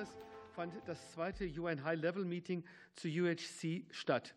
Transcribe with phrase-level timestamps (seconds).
[0.00, 0.16] Jahres
[0.54, 4.34] fand das zweite UN High-Level-Meeting zu UHC statt.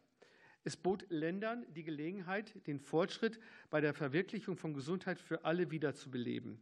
[0.65, 3.39] Es bot Ländern die Gelegenheit, den Fortschritt
[3.69, 6.59] bei der Verwirklichung von Gesundheit für alle wiederzubeleben.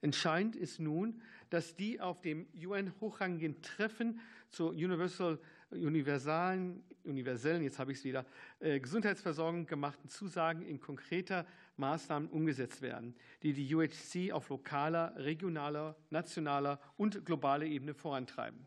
[0.00, 5.38] Entscheidend ist nun, dass die auf dem UN-hochrangigen Treffen zur Universal,
[5.70, 8.26] universalen, universellen, jetzt habe ich es wieder,
[8.58, 11.46] äh, Gesundheitsversorgung gemachten Zusagen in konkreter
[11.76, 18.66] Maßnahmen umgesetzt werden, die die UHC auf lokaler, regionaler, nationaler und globaler Ebene vorantreiben.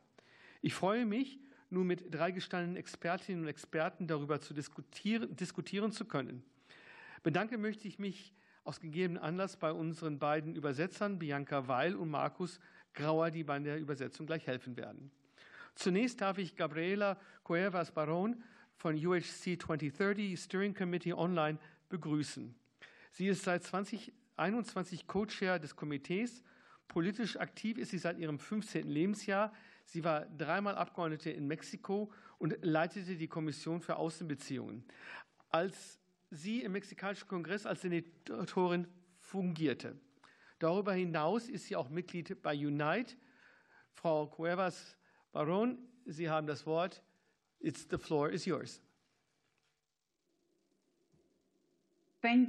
[0.62, 1.40] Ich freue mich,
[1.70, 6.44] nun mit drei gestandenen Expertinnen und Experten darüber zu diskutieren, diskutieren zu können.
[7.24, 12.60] Bedanke möchte ich mich aus gegebenem Anlass bei unseren beiden Übersetzern, Bianca Weil und Markus
[12.94, 15.12] Grauer, die bei der Übersetzung gleich helfen werden.
[15.76, 18.44] Zunächst darf ich Gabriela Cuevas Baron
[18.76, 21.58] von UHC 2030 Steering Committee Online
[21.90, 22.56] begrüßen.
[23.12, 26.44] Sie ist seit 2021 Co-Chair des Komitees.
[26.88, 28.88] Politisch aktiv ist sie seit ihrem 15.
[28.88, 29.54] Lebensjahr.
[29.86, 34.84] Sie war dreimal Abgeordnete in Mexiko und leitete die Kommission für Außenbeziehungen.
[35.50, 36.00] Als
[36.30, 38.88] sie im mexikanischen Kongress als Senatorin
[39.20, 39.98] fungierte.
[40.60, 43.16] Darüber hinaus ist sie auch Mitglied bei Unite.
[43.92, 44.98] Frau Cuevas
[45.34, 47.02] Baron, Sie haben das Wort.
[47.60, 48.82] It's, the floor is yours.
[52.22, 52.48] Vielen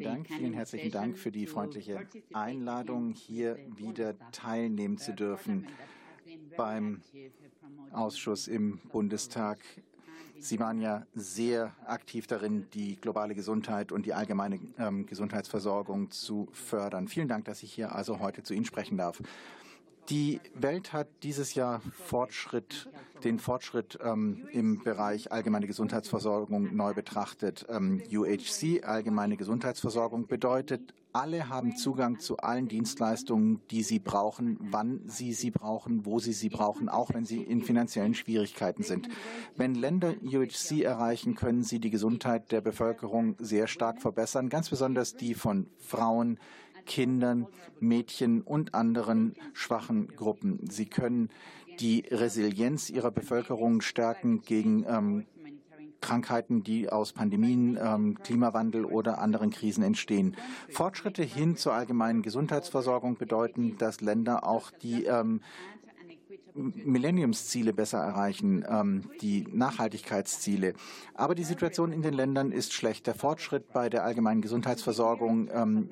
[0.00, 5.66] Dank, vielen herzlichen Dank für die freundliche Einladung, hier wieder teilnehmen zu dürfen
[6.56, 7.02] beim
[7.90, 9.58] Ausschuss im Bundestag
[10.40, 16.48] Sie waren ja sehr aktiv darin, die globale Gesundheit und die allgemeine ähm, Gesundheitsversorgung zu
[16.52, 17.08] fördern.
[17.08, 19.20] Vielen Dank, dass ich hier also heute zu Ihnen sprechen darf.
[20.10, 22.88] Die Welt hat dieses Jahr Fortschritt,
[23.24, 27.66] den Fortschritt ähm, im Bereich allgemeine Gesundheitsversorgung neu betrachtet.
[27.68, 35.00] Ähm, UHC, allgemeine Gesundheitsversorgung, bedeutet, alle haben Zugang zu allen Dienstleistungen, die sie brauchen, wann
[35.06, 39.08] sie sie brauchen, wo sie sie brauchen, auch wenn sie in finanziellen Schwierigkeiten sind.
[39.56, 45.16] Wenn Länder UHC erreichen, können sie die Gesundheit der Bevölkerung sehr stark verbessern, ganz besonders
[45.16, 46.38] die von Frauen,
[46.88, 47.46] Kindern,
[47.78, 50.68] Mädchen und anderen schwachen Gruppen.
[50.68, 51.28] Sie können
[51.78, 55.26] die Resilienz ihrer Bevölkerung stärken gegen ähm,
[56.00, 60.36] Krankheiten, die aus Pandemien, ähm, Klimawandel oder anderen Krisen entstehen.
[60.68, 65.40] Fortschritte hin zur allgemeinen Gesundheitsversorgung bedeuten, dass Länder auch die ähm,
[66.54, 70.74] Millenniumsziele besser erreichen, ähm, die Nachhaltigkeitsziele.
[71.14, 73.06] Aber die Situation in den Ländern ist schlecht.
[73.06, 75.90] Der Fortschritt bei der allgemeinen Gesundheitsversorgung ähm,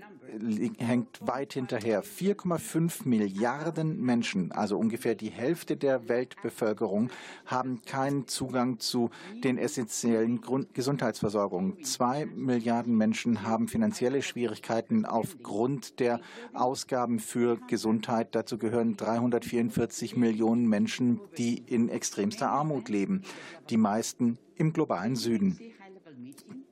[0.79, 2.03] hängt weit hinterher.
[2.05, 7.11] 4,5 Milliarden Menschen, also ungefähr die Hälfte der Weltbevölkerung,
[7.45, 9.11] haben keinen Zugang zu
[9.45, 10.41] den essentiellen
[10.73, 11.83] Gesundheitsversorgungen.
[11.85, 16.21] Zwei Milliarden Menschen haben finanzielle Schwierigkeiten aufgrund der
[16.53, 18.35] Ausgaben für Gesundheit.
[18.35, 23.23] Dazu gehören 344 Millionen Menschen, die in extremster Armut leben,
[23.71, 25.59] die meisten im globalen Süden.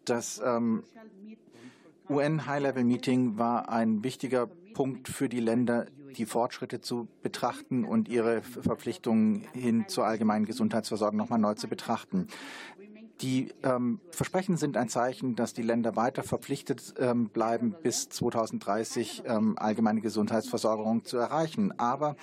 [0.04, 0.82] Das ähm,
[2.08, 8.08] UN High-Level Meeting war ein wichtiger Punkt für die Länder, die Fortschritte zu betrachten und
[8.08, 12.28] ihre Verpflichtungen hin zur allgemeinen Gesundheitsversorgung nochmal neu zu betrachten.
[13.20, 19.22] Die ähm, Versprechen sind ein Zeichen, dass die Länder weiter verpflichtet ähm, bleiben, bis 2030
[19.26, 21.78] ähm, allgemeine Gesundheitsversorgung zu erreichen.
[21.78, 22.16] Aber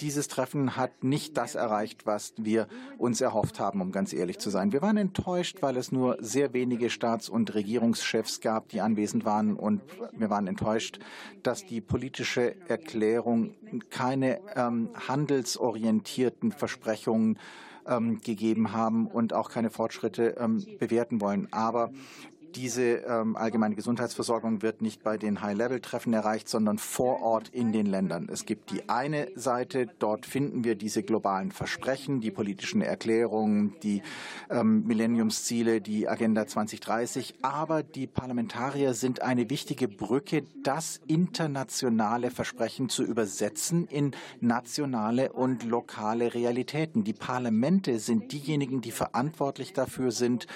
[0.00, 4.50] dieses Treffen hat nicht das erreicht, was wir uns erhofft haben, um ganz ehrlich zu
[4.50, 4.72] sein.
[4.72, 9.54] Wir waren enttäuscht, weil es nur sehr wenige Staats- und Regierungschefs gab, die anwesend waren.
[9.54, 9.82] Und
[10.12, 10.98] wir waren enttäuscht,
[11.42, 13.54] dass die politische Erklärung
[13.90, 17.38] keine ähm, handelsorientierten Versprechungen
[17.86, 21.48] ähm, gegeben haben und auch keine Fortschritte ähm, bewerten wollen.
[21.52, 21.90] Aber
[22.54, 27.86] diese ähm, allgemeine Gesundheitsversorgung wird nicht bei den High-Level-Treffen erreicht, sondern vor Ort in den
[27.86, 28.28] Ländern.
[28.30, 34.02] Es gibt die eine Seite, dort finden wir diese globalen Versprechen, die politischen Erklärungen, die
[34.50, 37.36] ähm, Millenniumsziele, die Agenda 2030.
[37.42, 45.64] Aber die Parlamentarier sind eine wichtige Brücke, das internationale Versprechen zu übersetzen in nationale und
[45.64, 47.04] lokale Realitäten.
[47.04, 50.46] Die Parlamente sind diejenigen, die verantwortlich dafür sind,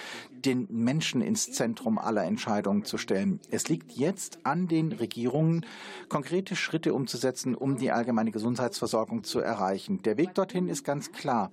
[0.45, 3.41] den Menschen ins Zentrum aller Entscheidungen zu stellen.
[3.51, 5.67] Es liegt jetzt an den Regierungen,
[6.09, 10.03] konkrete Schritte umzusetzen, um die allgemeine Gesundheitsversorgung zu erreichen.
[10.03, 11.51] Der Weg dorthin ist ganz klar.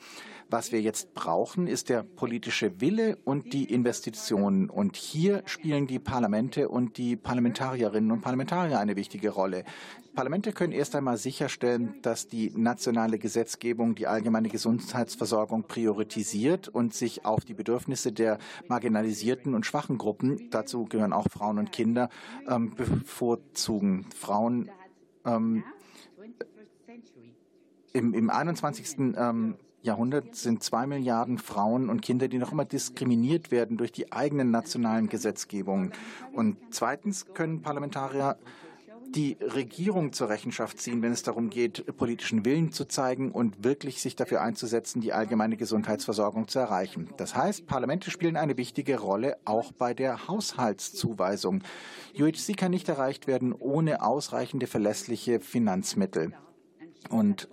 [0.52, 4.70] Was wir jetzt brauchen, ist der politische Wille und die Investitionen.
[4.72, 9.64] Und hier spielen die Parlamente und die Parlamentarierinnen und Parlamentarier eine wichtige Rolle.
[10.16, 17.26] Parlamente können erst einmal sicherstellen, dass die nationale Gesetzgebung die allgemeine Gesundheitsversorgung priorisiert und sich
[17.26, 22.10] auf die Bedürfnisse der marginalisierten und schwachen Gruppen, dazu gehören auch Frauen und Kinder,
[22.50, 24.08] ähm, bevorzugen.
[24.16, 24.72] Frauen
[25.26, 25.64] ähm,
[27.94, 28.98] im, im 21.
[29.16, 34.12] Ähm, Jahrhundert sind zwei Milliarden Frauen und Kinder, die noch immer diskriminiert werden durch die
[34.12, 35.94] eigenen nationalen Gesetzgebungen.
[36.34, 38.38] Und zweitens können Parlamentarier
[39.16, 44.02] die Regierung zur Rechenschaft ziehen, wenn es darum geht, politischen Willen zu zeigen und wirklich
[44.02, 47.10] sich dafür einzusetzen, die allgemeine Gesundheitsversorgung zu erreichen.
[47.18, 51.64] Das heißt, Parlamente spielen eine wichtige Rolle auch bei der Haushaltszuweisung.
[52.20, 56.34] UHC kann nicht erreicht werden ohne ausreichende verlässliche Finanzmittel.
[57.10, 57.50] Und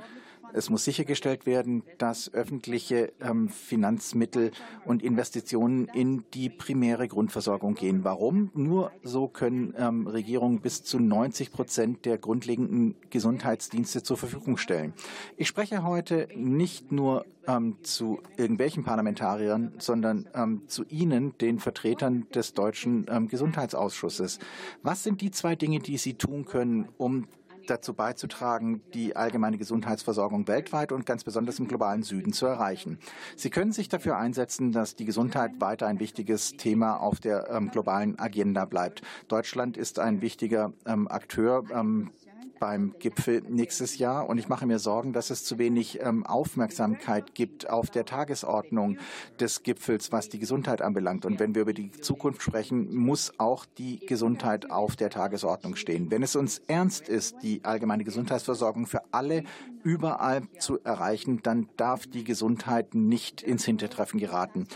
[0.52, 4.52] es muss sichergestellt werden, dass öffentliche ähm, Finanzmittel
[4.84, 8.04] und Investitionen in die primäre Grundversorgung gehen.
[8.04, 8.50] Warum?
[8.54, 14.93] Nur so können ähm, Regierungen bis zu 90 Prozent der grundlegenden Gesundheitsdienste zur Verfügung stellen.
[15.37, 22.26] Ich spreche heute nicht nur ähm, zu irgendwelchen Parlamentariern, sondern ähm, zu Ihnen, den Vertretern
[22.34, 24.38] des deutschen ähm, Gesundheitsausschusses.
[24.82, 27.26] Was sind die zwei Dinge, die Sie tun können, um
[27.66, 32.98] dazu beizutragen, die allgemeine Gesundheitsversorgung weltweit und ganz besonders im globalen Süden zu erreichen.
[33.36, 37.70] Sie können sich dafür einsetzen, dass die Gesundheit weiter ein wichtiges Thema auf der ähm,
[37.70, 39.02] globalen Agenda bleibt.
[39.28, 42.10] Deutschland ist ein wichtiger ähm, Akteur ähm,
[42.58, 44.28] beim Gipfel nächstes Jahr.
[44.28, 48.98] Und ich mache mir Sorgen, dass es zu wenig ähm, Aufmerksamkeit gibt auf der Tagesordnung
[49.40, 51.24] des Gipfels, was die Gesundheit anbelangt.
[51.24, 56.10] Und wenn wir über die Zukunft sprechen, muss auch die Gesundheit auf der Tagesordnung stehen.
[56.10, 59.44] Wenn es uns ernst ist, die allgemeine Gesundheitsversorgung für alle
[59.82, 64.66] überall zu erreichen, dann darf die Gesundheit nicht ins Hintertreffen geraten.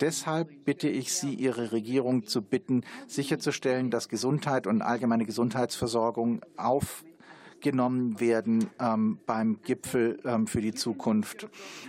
[0.00, 7.02] Deshalb bitte ich Sie, Ihre Regierung zu bitten, sicherzustellen, dass Gesundheit und allgemeine Gesundheitsversorgung auf
[7.60, 11.48] genommen werden ähm, beim Gipfel ähm, für die Zukunft.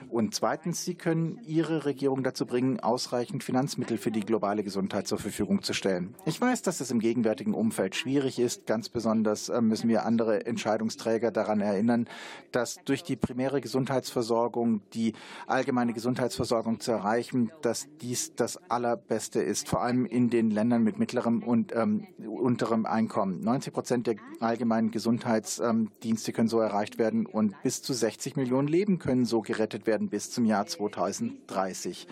[0.09, 5.19] Und zweitens, Sie können Ihre Regierung dazu bringen, ausreichend Finanzmittel für die globale Gesundheit zur
[5.19, 6.15] Verfügung zu stellen.
[6.25, 8.65] Ich weiß, dass es im gegenwärtigen Umfeld schwierig ist.
[8.65, 12.07] Ganz besonders äh, müssen wir andere Entscheidungsträger daran erinnern,
[12.51, 15.13] dass durch die primäre Gesundheitsversorgung die
[15.47, 20.99] allgemeine Gesundheitsversorgung zu erreichen, dass dies das Allerbeste ist, vor allem in den Ländern mit
[20.99, 23.41] mittlerem und ähm, unterem Einkommen.
[23.41, 28.67] 90 Prozent der allgemeinen Gesundheits Gesundheitsdienste können so erreicht werden und bis zu 60 Millionen
[28.67, 32.07] Leben können so gerettet werden bis zum Jahr 2030.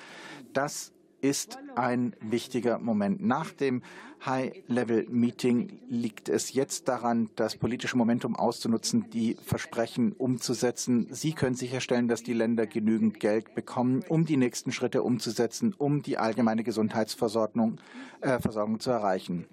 [0.54, 3.26] Das ist ein wichtiger Moment.
[3.26, 3.82] Nach dem
[4.24, 11.08] High-Level-Meeting liegt es jetzt daran, das politische Momentum auszunutzen, die Versprechen umzusetzen.
[11.12, 16.04] Sie können sicherstellen, dass die Länder genügend Geld bekommen, um die nächsten Schritte umzusetzen, um
[16.04, 17.78] die allgemeine Gesundheitsversorgung
[18.22, 18.40] äh,
[18.80, 19.48] zu erreichen.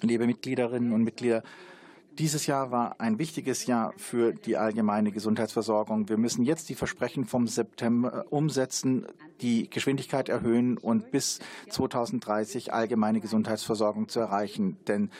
[0.00, 1.42] Liebe Mitgliederinnen und Mitglieder,
[2.18, 6.08] dieses Jahr war ein wichtiges Jahr für die allgemeine Gesundheitsversorgung.
[6.08, 9.06] Wir müssen jetzt die Versprechen vom September umsetzen,
[9.40, 11.40] die Geschwindigkeit erhöhen und bis
[11.70, 14.76] 2030 allgemeine Gesundheitsversorgung zu erreichen.
[14.86, 15.10] Denn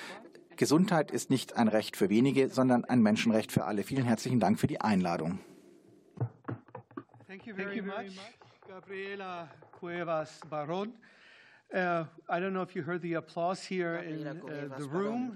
[0.57, 3.83] Gesundheit ist nicht ein Recht für wenige, sondern ein Menschenrecht für alle.
[3.83, 5.41] Vielen herzlichen Dank für die Einladung.
[7.27, 8.21] Thank you very much,
[8.69, 9.49] Gabriela
[9.81, 10.93] Cuevas Baron.
[11.75, 12.05] Uh,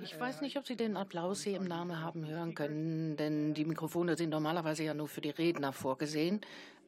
[0.05, 3.65] ich weiß nicht, ob Sie den Applaus hier im Namen haben hören können, denn die
[3.65, 6.41] Mikrofone sind normalerweise ja nur für die Redner vorgesehen.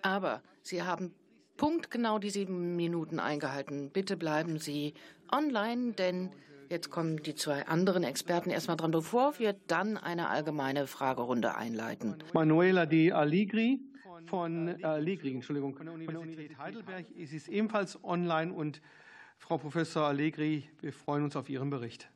[0.02, 1.12] Aber Sie haben
[1.56, 3.90] punktgenau die sieben Minuten eingehalten.
[3.90, 4.94] Bitte bleiben Sie
[5.32, 6.30] online, denn
[6.68, 12.22] jetzt kommen die zwei anderen Experten erstmal dran, bevor wir dann eine allgemeine Fragerunde einleiten.
[12.32, 13.80] Manuela Di Allegri
[14.26, 17.06] von äh, Allegri, Entschuldigung, von der Universität Heidelberg.
[17.16, 18.80] Sie ist ebenfalls online und
[19.40, 22.08] Frau Professor Allegri, wir freuen uns auf Ihren Bericht.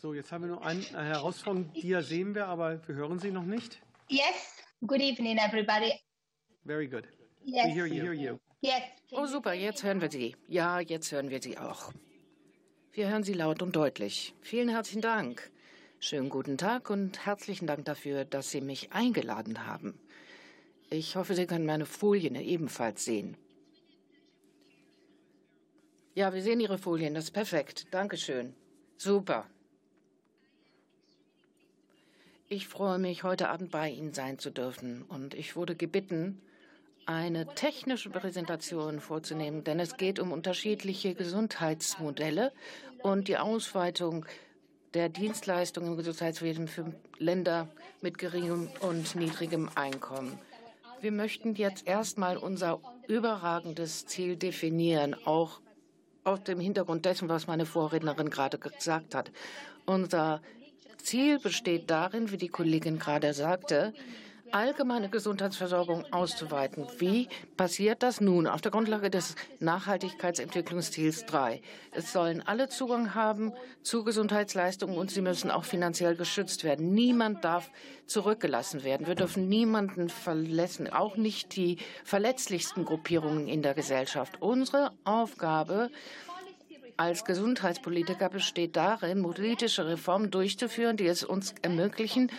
[0.00, 3.44] So, jetzt haben wir noch eine Herausforderung, die sehen wir, aber wir hören Sie noch
[3.44, 3.80] nicht.
[4.08, 4.34] Yes.
[4.86, 5.92] Good evening, everybody.
[6.64, 7.06] Very good.
[7.44, 7.66] Yes.
[7.66, 8.02] We hear you.
[8.02, 8.40] Hear you.
[8.60, 8.82] Yes.
[9.12, 9.52] Oh, super.
[9.52, 10.36] Jetzt hören wir Sie.
[10.48, 11.92] Ja, jetzt hören wir Sie auch.
[12.92, 14.34] Wir hören Sie laut und deutlich.
[14.40, 15.50] Vielen herzlichen Dank.
[16.00, 19.98] Schönen guten Tag und herzlichen Dank dafür, dass Sie mich eingeladen haben.
[20.90, 23.36] Ich hoffe, Sie können meine Folien ebenfalls sehen.
[26.14, 27.14] Ja, wir sehen Ihre Folien.
[27.14, 27.86] Das ist perfekt.
[27.90, 28.54] Dankeschön.
[28.98, 29.46] Super.
[32.50, 35.02] Ich freue mich, heute Abend bei Ihnen sein zu dürfen.
[35.08, 36.42] Und ich wurde gebeten,
[37.06, 42.52] eine technische Präsentation vorzunehmen, denn es geht um unterschiedliche Gesundheitsmodelle
[43.02, 44.26] und die Ausweitung
[44.92, 47.68] der Dienstleistungen im Gesundheitswesen für Länder
[48.02, 50.38] mit geringem und niedrigem Einkommen.
[51.00, 55.60] Wir möchten jetzt erstmal unser überragendes Ziel definieren, auch
[56.24, 59.30] auf dem Hintergrund dessen, was meine Vorrednerin gerade gesagt hat.
[59.86, 60.42] Unser
[60.98, 63.92] Ziel besteht darin, wie die Kollegin gerade sagte,
[64.54, 66.86] allgemeine Gesundheitsversorgung auszuweiten.
[66.98, 71.60] Wie passiert das nun auf der Grundlage des Nachhaltigkeitsentwicklungsziels 3?
[71.90, 76.94] Es sollen alle Zugang haben zu Gesundheitsleistungen und sie müssen auch finanziell geschützt werden.
[76.94, 77.70] Niemand darf
[78.06, 79.08] zurückgelassen werden.
[79.08, 84.40] Wir dürfen niemanden verletzen, auch nicht die verletzlichsten Gruppierungen in der Gesellschaft.
[84.40, 85.90] Unsere Aufgabe
[86.96, 92.30] als Gesundheitspolitiker besteht darin, politische Reformen durchzuführen, die es uns ermöglichen,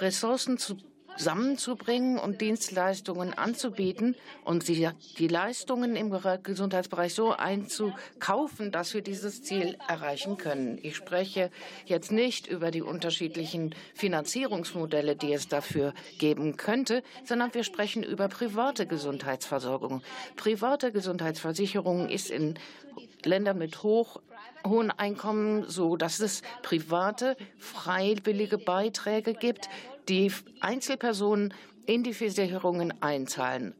[0.00, 0.76] Ressourcen zu
[1.16, 4.88] zusammenzubringen und Dienstleistungen anzubieten und die,
[5.18, 10.78] die Leistungen im Gesundheitsbereich so einzukaufen, dass wir dieses Ziel erreichen können.
[10.82, 11.50] Ich spreche
[11.86, 18.28] jetzt nicht über die unterschiedlichen Finanzierungsmodelle, die es dafür geben könnte, sondern wir sprechen über
[18.28, 20.02] private Gesundheitsversorgung.
[20.36, 22.58] Private Gesundheitsversicherung ist in
[23.24, 24.20] Ländern mit hoch
[24.66, 29.68] hohen Einkommen so, dass es private, freiwillige Beiträge gibt,
[30.08, 31.54] die Einzelpersonen
[31.86, 33.74] in die Versicherungen einzahlen.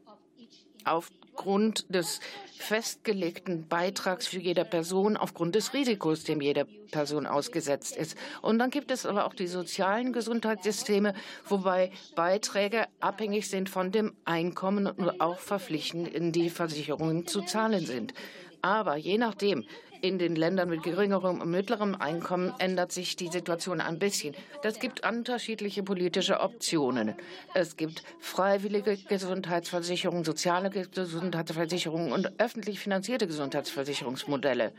[0.85, 2.19] Aufgrund des
[2.57, 8.17] festgelegten Beitrags für jede Person, aufgrund des Risikos, dem jede Person ausgesetzt ist.
[8.41, 11.13] Und dann gibt es aber auch die sozialen Gesundheitssysteme,
[11.45, 17.85] wobei Beiträge abhängig sind von dem Einkommen und auch verpflichtend in die Versicherungen zu zahlen
[17.85, 18.13] sind.
[18.61, 19.65] Aber je nachdem,
[20.03, 24.35] in den Ländern mit geringerem und mittlerem Einkommen ändert sich die Situation ein bisschen.
[24.61, 27.15] Es gibt unterschiedliche politische Optionen.
[27.53, 34.73] Es gibt freiwillige Gesundheitsversicherungen, soziale Gesundheitsversicherungen und öffentlich finanzierte Gesundheitsversicherungsmodelle.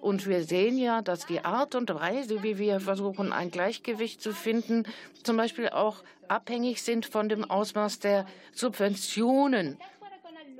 [0.00, 4.32] Und wir sehen ja, dass die Art und Weise, wie wir versuchen, ein Gleichgewicht zu
[4.32, 4.86] finden,
[5.22, 9.78] zum Beispiel auch abhängig sind von dem Ausmaß der Subventionen,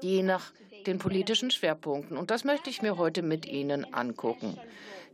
[0.02, 0.52] je nach
[0.88, 2.16] den politischen Schwerpunkten.
[2.16, 4.58] Und das möchte ich mir heute mit Ihnen angucken.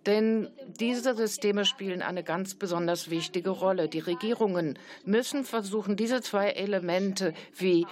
[0.07, 0.49] Denn
[0.81, 3.89] diese Systeme spielen eine ganz besonders wichtige Rolle.
[3.89, 7.87] Die Regierungen müssen versuchen, diese zwei Elemente wie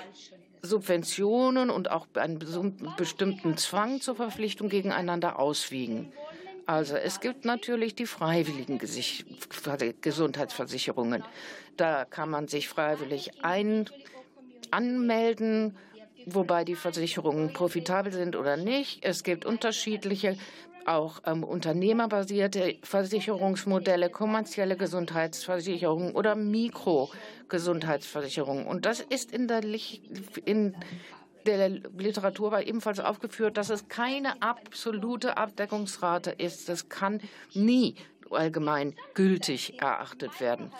[0.60, 2.38] Subventionen und auch einen
[2.96, 6.12] bestimmten Zwang zur Verpflichtung gegeneinander auswiegen.
[6.66, 8.78] Also es gibt natürlich die freiwilligen
[10.00, 11.24] Gesundheitsversicherungen.
[11.76, 13.90] Da kann man sich freiwillig ein
[14.70, 15.76] anmelden
[16.26, 19.04] wobei die Versicherungen profitabel sind oder nicht.
[19.04, 20.36] Es gibt unterschiedliche,
[20.86, 28.66] auch ähm, unternehmerbasierte Versicherungsmodelle, kommerzielle Gesundheitsversicherungen oder Mikrogesundheitsversicherungen.
[28.66, 29.62] Und das ist in der,
[30.44, 30.74] in
[31.46, 36.68] der Literatur war ebenfalls aufgeführt, dass es keine absolute Abdeckungsrate ist.
[36.68, 37.20] Das kann
[37.54, 37.96] nie
[38.30, 40.70] allgemein gültig erachtet werden.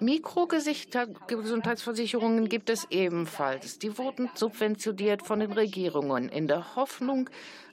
[0.00, 3.78] Mikrogesundheitsversicherungen gibt es ebenfalls.
[3.78, 7.30] Die wurden subventioniert von den Regierungen in der Hoffnung,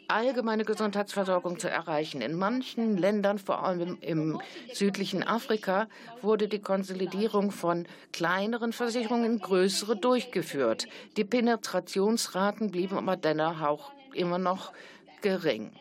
[0.08, 2.22] allgemeine Gesundheitsversorgung zu erreichen.
[2.22, 4.39] In manchen Ländern, vor allem im
[4.74, 5.88] südlichen Afrika,
[6.22, 10.88] wurde die Konsolidierung von kleineren Versicherungen in größere durchgeführt.
[11.17, 14.74] Die Penetrationsraten blieben aber dennoch immer noch
[15.22, 15.72] gering.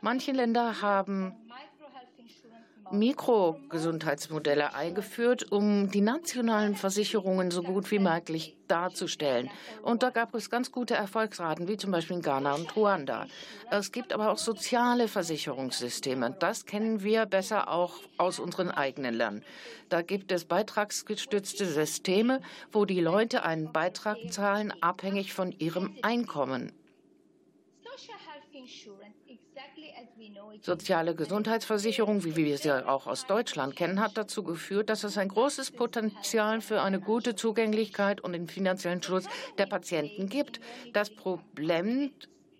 [0.00, 1.34] Manche Länder haben
[2.92, 9.50] Mikrogesundheitsmodelle eingeführt, um die nationalen Versicherungen so gut wie möglich darzustellen.
[9.82, 13.26] Und da gab es ganz gute Erfolgsraten, wie zum Beispiel in Ghana und Ruanda.
[13.70, 16.36] Es gibt aber auch soziale Versicherungssysteme.
[16.38, 19.44] Das kennen wir besser auch aus unseren eigenen Ländern.
[19.88, 22.40] Da gibt es beitragsgestützte Systeme,
[22.72, 26.72] wo die Leute einen Beitrag zahlen, abhängig von ihrem Einkommen.
[30.60, 35.28] Soziale Gesundheitsversicherung, wie wir sie auch aus Deutschland kennen, hat dazu geführt, dass es ein
[35.28, 40.60] großes Potenzial für eine gute Zugänglichkeit und den finanziellen Schutz der Patienten gibt.
[40.92, 42.10] Das Problem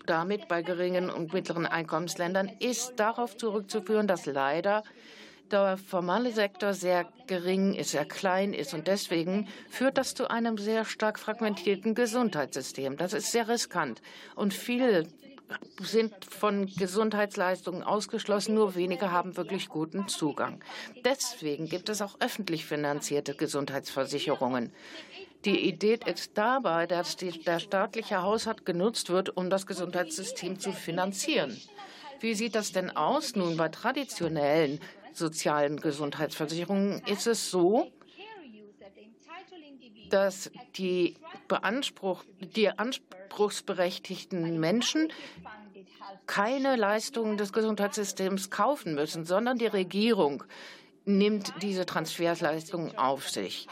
[0.07, 4.83] damit bei geringen und mittleren Einkommensländern ist darauf zurückzuführen, dass leider
[5.51, 8.73] der formale Sektor sehr gering ist, sehr klein ist.
[8.73, 12.97] Und deswegen führt das zu einem sehr stark fragmentierten Gesundheitssystem.
[12.97, 14.01] Das ist sehr riskant.
[14.35, 15.07] Und viele
[15.81, 20.63] sind von Gesundheitsleistungen ausgeschlossen, nur wenige haben wirklich guten Zugang.
[21.05, 24.73] Deswegen gibt es auch öffentlich finanzierte Gesundheitsversicherungen.
[25.45, 31.59] Die Idee ist dabei, dass der staatliche Haushalt genutzt wird, um das Gesundheitssystem zu finanzieren.
[32.21, 33.35] Wie sieht das denn aus?
[33.35, 34.81] Nun, bei traditionellen
[35.13, 37.91] sozialen Gesundheitsversicherungen ist es so,
[40.11, 41.17] dass die,
[41.51, 45.13] Beanspruch, die anspruchsberechtigten Menschen
[46.27, 50.45] keine Leistungen des Gesundheitssystems kaufen müssen, sondern die Regierung
[51.05, 53.67] nimmt diese Transferleistungen auf sich.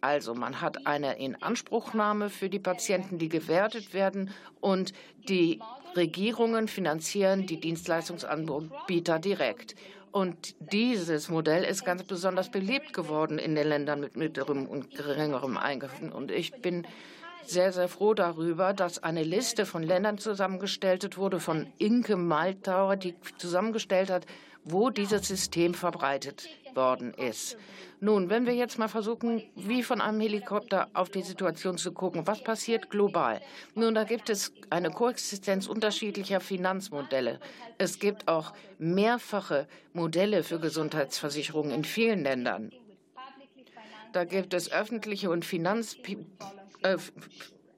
[0.00, 4.92] Also man hat eine Inanspruchnahme für die Patienten, die gewertet werden und
[5.28, 5.60] die
[5.94, 9.76] Regierungen finanzieren die Dienstleistungsanbieter direkt.
[10.12, 15.56] Und dieses Modell ist ganz besonders beliebt geworden in den Ländern mit mittlerem und geringerem
[15.56, 16.10] Einkommen.
[16.12, 16.86] Und ich bin
[17.46, 23.14] sehr, sehr froh darüber, dass eine Liste von Ländern zusammengestellt wurde, von Inke Maltauer, die
[23.38, 24.26] zusammengestellt hat,
[24.64, 27.56] wo dieses System verbreitet worden ist.
[28.00, 32.26] Nun, wenn wir jetzt mal versuchen, wie von einem Helikopter auf die Situation zu gucken,
[32.26, 33.40] was passiert global?
[33.74, 37.40] Nun, da gibt es eine Koexistenz unterschiedlicher Finanzmodelle.
[37.76, 42.70] Es gibt auch mehrfache Modelle für Gesundheitsversicherungen in vielen Ländern.
[44.12, 45.96] Da gibt es öffentliche und Finanz,
[46.82, 46.96] äh,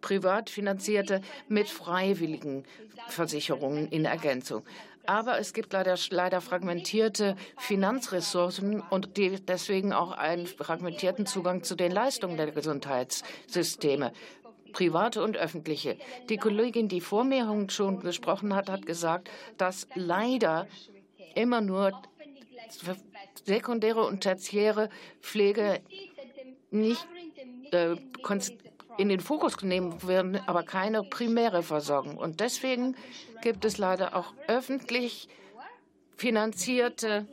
[0.00, 2.64] privat finanzierte mit freiwilligen
[3.08, 4.62] Versicherungen in Ergänzung.
[5.04, 11.92] Aber es gibt leider, leider fragmentierte Finanzressourcen und deswegen auch einen fragmentierten Zugang zu den
[11.92, 14.12] Leistungen der Gesundheitssysteme
[14.72, 15.96] private und öffentliche.
[16.28, 20.66] Die Kollegin, die vor mir schon gesprochen hat, hat gesagt, dass leider
[21.34, 21.92] immer nur
[23.44, 24.88] sekundäre und tertiäre
[25.20, 25.80] Pflege
[26.70, 27.06] nicht
[27.70, 27.96] äh,
[28.98, 32.16] in den Fokus genommen werden, aber keine primäre Versorgung.
[32.16, 32.96] Und deswegen
[33.42, 35.28] gibt es leider auch öffentlich
[36.16, 37.26] finanzierte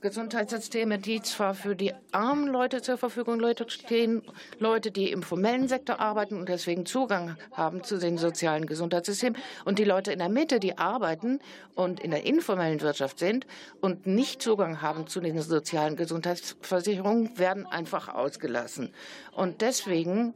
[0.00, 4.22] Gesundheitssysteme, die zwar für die armen Leute zur Verfügung stehen,
[4.60, 9.80] Leute, die im formellen Sektor arbeiten und deswegen Zugang haben zu den sozialen Gesundheitssystemen, und
[9.80, 11.40] die Leute in der Mitte, die arbeiten
[11.74, 13.44] und in der informellen Wirtschaft sind
[13.80, 18.94] und nicht Zugang haben zu den sozialen Gesundheitsversicherungen, werden einfach ausgelassen.
[19.32, 20.34] Und deswegen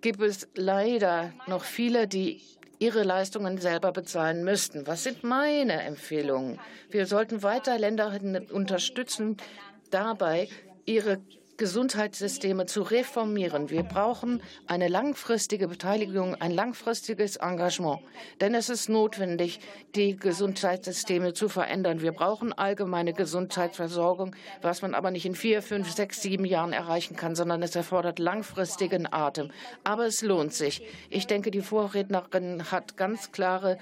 [0.00, 2.40] gibt es leider noch viele, die
[2.78, 4.86] ihre Leistungen selber bezahlen müssten.
[4.86, 6.60] Was sind meine Empfehlungen?
[6.90, 8.18] Wir sollten weiter Länder
[8.52, 9.36] unterstützen,
[9.90, 10.48] dabei
[10.84, 11.20] ihre
[11.58, 13.68] Gesundheitssysteme zu reformieren.
[13.68, 18.00] Wir brauchen eine langfristige Beteiligung, ein langfristiges Engagement.
[18.40, 19.58] Denn es ist notwendig,
[19.96, 22.00] die Gesundheitssysteme zu verändern.
[22.00, 27.16] Wir brauchen allgemeine Gesundheitsversorgung, was man aber nicht in vier, fünf, sechs, sieben Jahren erreichen
[27.16, 29.50] kann, sondern es erfordert langfristigen Atem.
[29.82, 30.82] Aber es lohnt sich.
[31.10, 33.78] Ich denke, die Vorrednerin hat ganz klare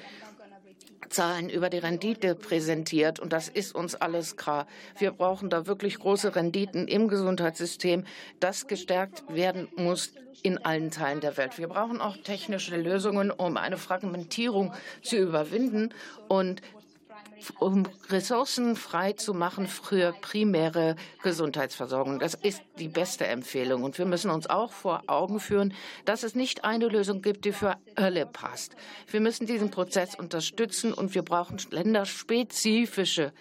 [1.09, 4.67] Zahlen über die Rendite präsentiert und das ist uns alles klar.
[4.99, 8.05] Wir brauchen da wirklich große Renditen im Gesundheitssystem,
[8.41, 11.59] das gestärkt werden muss in allen Teilen der Welt.
[11.59, 15.95] Wir brauchen auch technische Lösungen, um eine Fragmentierung zu überwinden
[16.29, 16.61] und
[17.59, 22.19] um Ressourcen frei zu machen für primäre Gesundheitsversorgung.
[22.19, 23.83] Das ist die beste Empfehlung.
[23.83, 27.53] Und wir müssen uns auch vor Augen führen, dass es nicht eine Lösung gibt, die
[27.53, 28.77] für alle passt.
[29.11, 33.33] Wir müssen diesen Prozess unterstützen und wir brauchen länderspezifische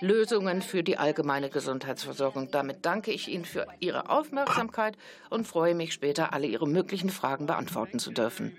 [0.00, 2.50] Lösungen für die allgemeine Gesundheitsversorgung.
[2.50, 4.96] Damit danke ich Ihnen für Ihre Aufmerksamkeit
[5.30, 8.56] und freue mich später, alle Ihre möglichen Fragen beantworten zu dürfen.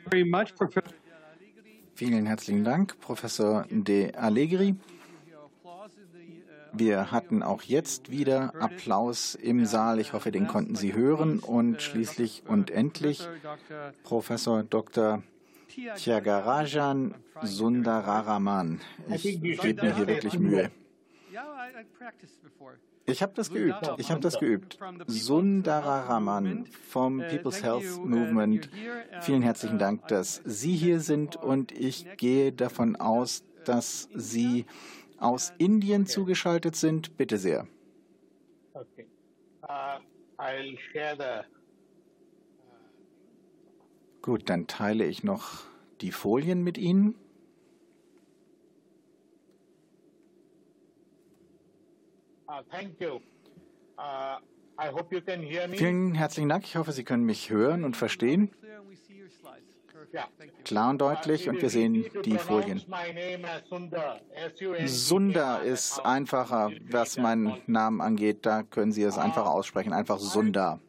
[1.98, 4.76] Vielen herzlichen Dank, Professor De Allegri.
[6.72, 10.00] Wir hatten auch jetzt wieder Applaus im Saal.
[10.00, 11.40] Ich hoffe, den konnten Sie hören.
[11.40, 13.28] Und schließlich und endlich
[14.04, 15.24] Professor Dr.
[15.96, 18.80] Tyagarajan Sundararaman.
[19.10, 20.70] Ich gebe mir hier wirklich Mühe.
[23.10, 23.90] Ich habe das geübt.
[23.98, 24.78] Ich habe das geübt.
[25.08, 28.70] Sundararaman vom People's Health Movement.
[29.22, 34.66] Vielen herzlichen Dank, dass Sie hier sind und ich gehe davon aus, dass Sie
[35.18, 37.16] aus Indien zugeschaltet sind.
[37.16, 37.66] Bitte sehr.
[38.74, 39.08] Okay.
[39.64, 40.02] Uh,
[40.38, 41.48] I'll share the
[44.22, 45.64] Gut, dann teile ich noch
[46.02, 47.10] die Folien mit Ihnen.
[47.10, 47.16] Uh, uh,
[55.72, 56.64] Vielen herzlichen Dank.
[56.66, 58.52] Ich hoffe, Sie können mich hören und verstehen.
[60.64, 62.82] Klar und deutlich und wir sehen die Folien.
[64.86, 68.46] Sunda ist einfacher, was meinen Namen angeht.
[68.46, 69.94] Da können Sie es einfach aussprechen.
[69.94, 70.80] Einfach Sunda.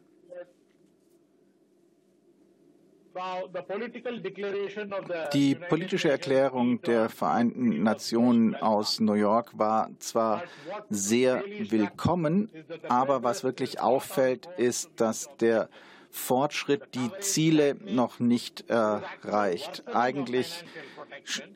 [5.33, 10.43] Die politische Erklärung der Vereinten Nationen aus New York war zwar
[10.89, 12.49] sehr willkommen,
[12.87, 15.69] aber was wirklich auffällt, ist, dass der
[16.11, 19.83] Fortschritt die Ziele noch nicht erreicht.
[19.93, 20.65] Eigentlich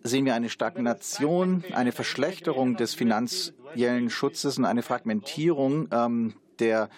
[0.03, 6.89] sehen wir eine Stagnation, eine Verschlechterung des finanziellen Schutzes und eine Fragmentierung ähm, der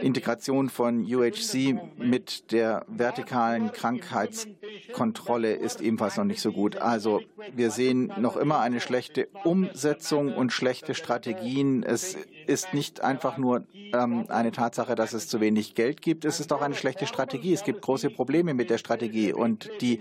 [0.00, 6.76] Integration von UHC mit der vertikalen Krankheitskontrolle ist ebenfalls noch nicht so gut.
[6.76, 7.20] Also
[7.54, 11.82] wir sehen noch immer eine schlechte Umsetzung und schlechte Strategien.
[11.82, 16.24] Es ist nicht einfach nur ähm, eine Tatsache, dass es zu wenig Geld gibt.
[16.24, 17.52] Es ist auch eine schlechte Strategie.
[17.52, 20.00] Es gibt große Probleme mit der Strategie und die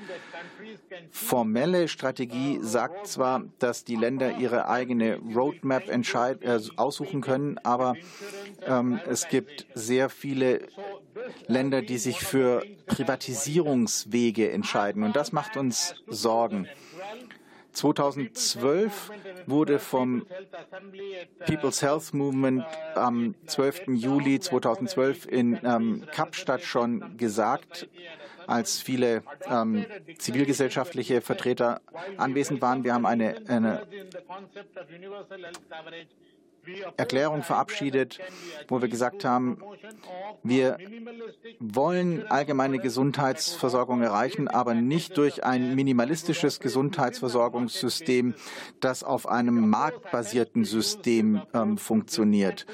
[1.12, 7.96] formelle Strategie sagt zwar, dass die Länder ihre eigene Roadmap äh, aussuchen können, aber
[8.66, 10.68] ähm, es gibt sehr viele
[11.48, 15.04] Länder, die sich für Privatisierungswege entscheiden.
[15.04, 16.68] Und das macht uns Sorgen.
[17.74, 19.12] 2012
[19.46, 20.26] wurde vom
[21.46, 23.88] People's Health Movement am 12.
[23.90, 27.88] Juli 2012 in ähm, Kapstadt schon gesagt,
[28.48, 29.86] als viele ähm,
[30.18, 31.82] zivilgesellschaftliche Vertreter
[32.18, 32.84] anwesend waren.
[32.84, 33.88] Wir haben eine, eine
[36.98, 38.20] Erklärung verabschiedet,
[38.68, 39.58] wo wir gesagt haben,
[40.44, 40.78] wir
[41.60, 48.36] wollen allgemeine Gesundheitsversorgung erreichen, aber nicht durch ein minimalistisches Gesundheitsversorgungssystem,
[48.80, 52.66] das auf einem marktbasierten System ähm, funktioniert.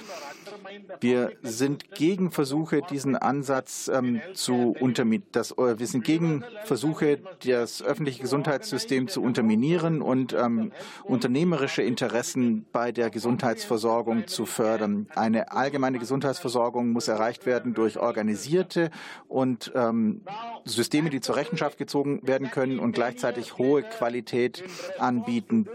[1.00, 5.28] Wir sind gegen Versuche, diesen Ansatz ähm, zu unterminieren.
[5.34, 10.72] Äh, wir sind gegen Versuche, das öffentliche Gesundheitssystem zu unterminieren und ähm,
[11.04, 15.08] unternehmerische Interessen bei der Gesundheitsversorgung zu fördern.
[15.16, 18.92] Eine allgemeine Gesundheitsversorgung muss erreicht werden durch organisierte
[19.28, 20.22] und ähm,
[20.66, 24.64] Systeme, die zur Rechenschaft gezogen werden können und gleichzeitig hohe Qualität
[25.00, 25.68] anbieten.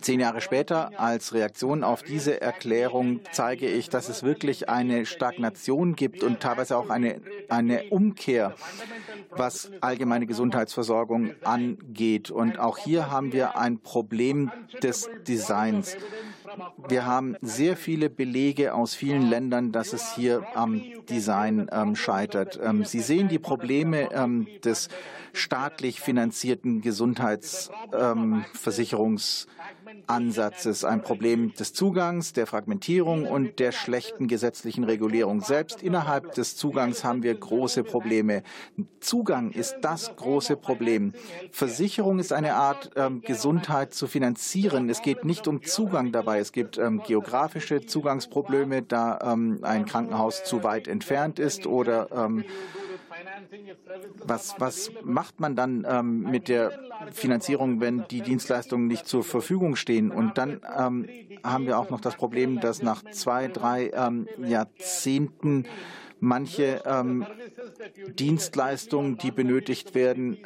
[0.00, 5.96] Zehn Jahre später, als Reaktion auf diese Erklärung, zeige ich, dass es wirklich eine Stagnation
[5.96, 8.54] gibt und teilweise auch eine, eine Umkehr,
[9.30, 12.30] was allgemeine Gesundheitsversorgung angeht.
[12.30, 14.50] Und auch hier haben wir ein Problem
[14.82, 15.96] des Designs.
[16.88, 22.60] Wir haben sehr viele Belege aus vielen Ländern, dass es hier am Design ähm, scheitert.
[22.62, 24.88] Ähm, Sie sehen die Probleme ähm, des
[25.32, 29.52] staatlich finanzierten Gesundheitsversicherungs ähm,
[30.08, 35.40] ein Problem des Zugangs, der Fragmentierung und der schlechten gesetzlichen Regulierung.
[35.40, 38.42] Selbst innerhalb des Zugangs haben wir große Probleme.
[39.00, 41.12] Zugang ist das große Problem.
[41.50, 44.88] Versicherung ist eine Art, ähm, Gesundheit zu finanzieren.
[44.88, 46.38] Es geht nicht um Zugang dabei.
[46.42, 52.44] Es gibt ähm, geografische Zugangsprobleme, da ähm, ein Krankenhaus zu weit entfernt ist oder ähm,
[54.24, 56.72] was, was macht man dann ähm, mit der
[57.12, 60.10] Finanzierung, wenn die Dienstleistungen nicht zur Verfügung stehen?
[60.10, 61.08] Und dann ähm,
[61.44, 65.66] haben wir auch noch das Problem, dass nach zwei, drei ähm, Jahrzehnten
[66.18, 67.24] manche ähm,
[68.18, 70.38] Dienstleistungen, die benötigt werden,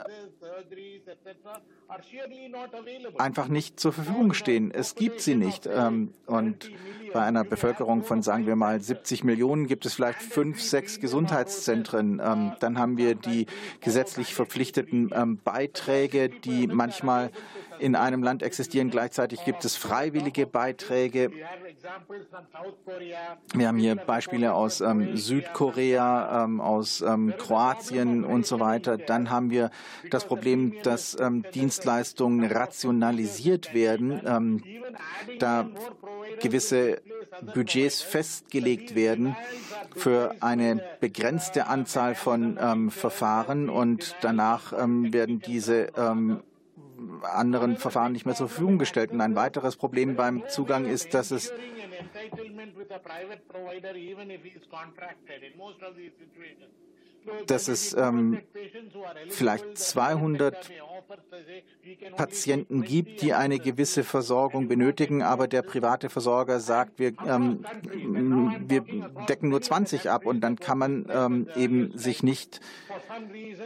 [3.18, 4.70] einfach nicht zur Verfügung stehen.
[4.70, 5.66] Es gibt sie nicht.
[5.66, 6.70] Ähm, und
[7.12, 12.20] bei einer Bevölkerung von, sagen wir mal, 70 Millionen gibt es vielleicht fünf, sechs Gesundheitszentren.
[12.24, 13.46] Ähm, dann haben wir die
[13.80, 17.30] gesetzlich verpflichteten ähm, Beiträge, die manchmal
[17.78, 18.90] in einem Land existieren.
[18.90, 21.30] Gleichzeitig gibt es freiwillige Beiträge.
[23.54, 28.96] Wir haben hier Beispiele aus ähm, Südkorea, ähm, aus ähm, Kroatien und so weiter.
[28.98, 29.70] Dann haben wir
[30.10, 34.62] das Problem, dass ähm, Dienstleistungen rationalisiert werden, ähm,
[35.38, 35.68] da
[36.40, 37.00] gewisse
[37.54, 39.36] Budgets festgelegt werden
[39.94, 45.88] für eine begrenzte Anzahl von ähm, Verfahren und danach werden diese
[47.22, 49.10] anderen Verfahren nicht mehr zur Verfügung gestellt.
[49.12, 51.52] Und ein weiteres Problem beim Zugang ist, dass es
[57.46, 58.40] dass es ähm,
[59.28, 60.70] vielleicht 200
[62.16, 67.64] Patienten gibt, die eine gewisse Versorgung benötigen, aber der private Versorger sagt, wir, ähm,
[68.66, 68.84] wir
[69.28, 72.60] decken nur 20 ab und dann kann man ähm, eben sich nicht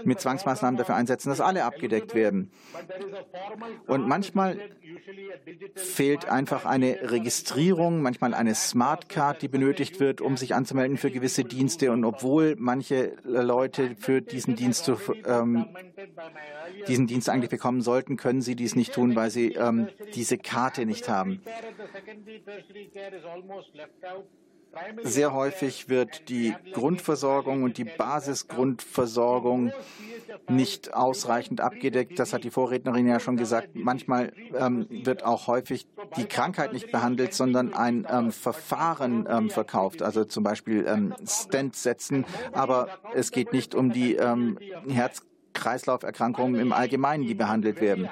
[0.04, 2.50] mit Zwangsmaßnahmen dafür einsetzen, dass alle abgedeckt werden.
[3.86, 4.58] Und manchmal
[5.74, 11.44] fehlt einfach eine Registrierung, manchmal eine Smartcard, die benötigt wird, um sich anzumelden für gewisse
[11.44, 11.90] Dienste.
[11.90, 13.16] Und obwohl manche
[13.50, 15.66] Leute für diesen Dienst zu, ähm,
[16.86, 20.86] diesen Dienst eigentlich bekommen sollten, können sie dies nicht tun, weil sie ähm, diese Karte
[20.86, 21.42] nicht haben.
[25.02, 29.72] Sehr häufig wird die Grundversorgung und die Basisgrundversorgung
[30.48, 32.18] nicht ausreichend abgedeckt.
[32.18, 33.70] Das hat die Vorrednerin ja schon gesagt.
[33.74, 40.02] Manchmal ähm, wird auch häufig die Krankheit nicht behandelt, sondern ein ähm, Verfahren ähm, verkauft.
[40.02, 42.24] Also zum Beispiel ähm, Stents setzen.
[42.52, 48.08] Aber es geht nicht um die ähm, Herz Kreislauferkrankungen im Allgemeinen, die behandelt werden.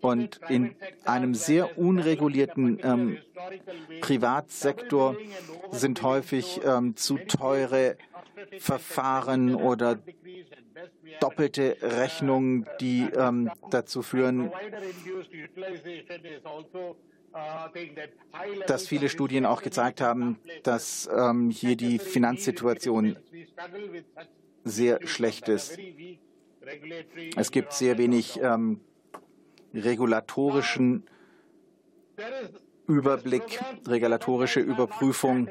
[0.00, 3.18] Und in einem sehr unregulierten ähm,
[4.00, 5.16] Privatsektor
[5.70, 7.96] sind häufig ähm, zu teure
[8.58, 9.98] Verfahren oder
[11.20, 14.50] doppelte Rechnungen, die ähm, dazu führen,
[18.66, 23.16] dass viele Studien auch gezeigt haben, dass ähm, hier die Finanzsituation
[24.64, 25.78] sehr schlecht ist.
[27.36, 28.80] Es gibt sehr wenig ähm,
[29.74, 31.04] regulatorischen
[32.86, 35.48] Überblick, regulatorische Überprüfung.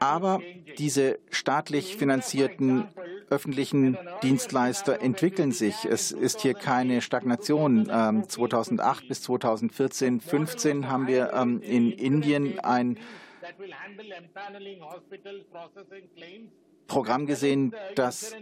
[0.00, 0.40] Aber
[0.78, 2.88] diese staatlich finanzierten
[3.28, 5.84] öffentlichen Dienstleister entwickeln sich.
[5.84, 7.86] Es ist hier keine Stagnation.
[7.86, 12.98] 2008 ähm, bis 2014, 15 haben wir ähm, in Indien ein
[16.86, 18.34] Programm gesehen, das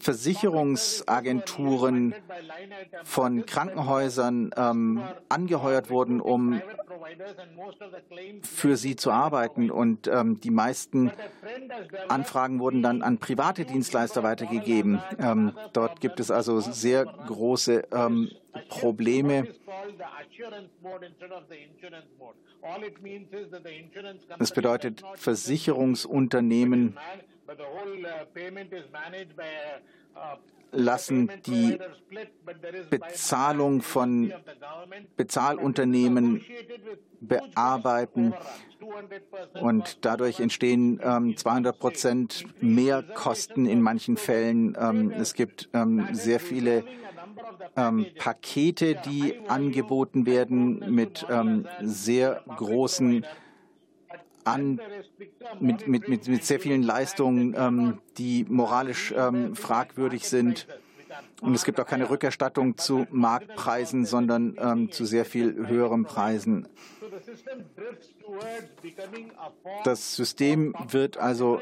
[0.00, 2.14] Versicherungsagenturen
[3.04, 6.60] von Krankenhäusern ähm, angeheuert wurden, um
[8.42, 9.70] für sie zu arbeiten.
[9.70, 11.10] Und ähm, die meisten
[12.08, 15.02] Anfragen wurden dann an private Dienstleister weitergegeben.
[15.18, 18.30] Ähm, dort gibt es also sehr große ähm,
[18.68, 19.46] Probleme.
[24.38, 26.98] Das bedeutet, Versicherungsunternehmen
[30.72, 31.78] lassen die
[32.90, 34.32] Bezahlung von
[35.16, 36.44] Bezahlunternehmen
[37.20, 38.34] bearbeiten
[39.60, 44.76] und dadurch entstehen ähm, 200 Prozent mehr Kosten in manchen Fällen.
[44.78, 46.84] Ähm, es gibt ähm, sehr viele
[47.76, 53.24] ähm, Pakete, die angeboten werden mit ähm, sehr großen
[54.44, 54.80] an,
[55.60, 60.66] mit, mit, mit, mit sehr vielen Leistungen, ähm, die moralisch ähm, fragwürdig sind.
[61.40, 66.68] Und es gibt auch keine Rückerstattung zu Marktpreisen, sondern ähm, zu sehr viel höheren Preisen.
[69.84, 71.60] Das System wird also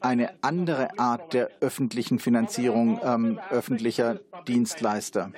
[0.00, 5.32] eine andere Art der öffentlichen Finanzierung ähm, öffentlicher Dienstleister.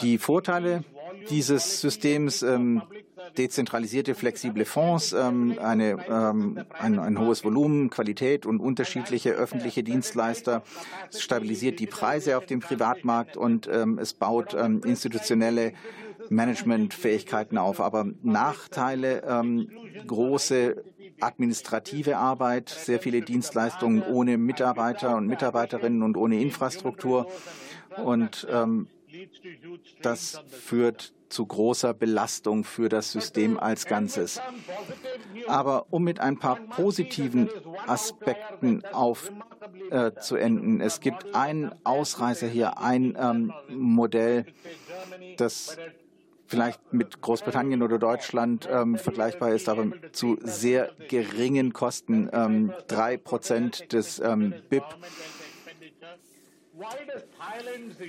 [0.00, 0.84] Die Vorteile
[1.30, 2.82] dieses Systems, ähm,
[3.38, 10.62] dezentralisierte, flexible Fonds, ähm, eine, ähm, ein, ein, hohes Volumen, Qualität und unterschiedliche öffentliche Dienstleister,
[11.10, 15.72] es stabilisiert die Preise auf dem Privatmarkt und ähm, es baut ähm, institutionelle
[16.28, 17.80] Managementfähigkeiten auf.
[17.80, 19.70] Aber Nachteile, ähm,
[20.06, 20.82] große
[21.20, 27.28] administrative Arbeit, sehr viele Dienstleistungen ohne Mitarbeiter und Mitarbeiterinnen und ohne Infrastruktur.
[28.02, 28.88] Und ähm,
[30.02, 34.40] das führt zu großer Belastung für das System als Ganzes.
[35.46, 37.48] Aber um mit ein paar positiven
[37.86, 44.44] Aspekten aufzuenden, äh, es gibt einen Ausreißer hier, ein ähm, Modell,
[45.38, 45.78] das
[46.46, 52.28] vielleicht mit Großbritannien oder Deutschland ähm, vergleichbar ist, aber zu sehr geringen Kosten.
[52.30, 54.84] Ähm, drei Prozent des ähm, BIP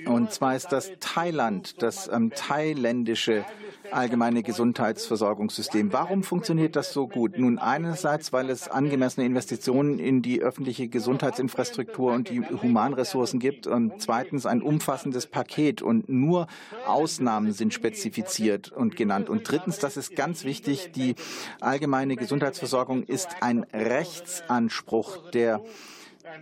[0.06, 3.44] und zwar ist das Thailand, das ähm, thailändische
[3.90, 5.92] allgemeine Gesundheitsversorgungssystem.
[5.92, 7.38] Warum funktioniert das so gut?
[7.38, 14.00] Nun, einerseits, weil es angemessene Investitionen in die öffentliche Gesundheitsinfrastruktur und die Humanressourcen gibt und
[14.00, 16.46] zweitens ein umfassendes Paket und nur
[16.86, 19.28] Ausnahmen sind spezifiziert und genannt.
[19.28, 21.16] Und drittens, das ist ganz wichtig, die
[21.60, 25.62] allgemeine Gesundheitsversorgung ist ein Rechtsanspruch, der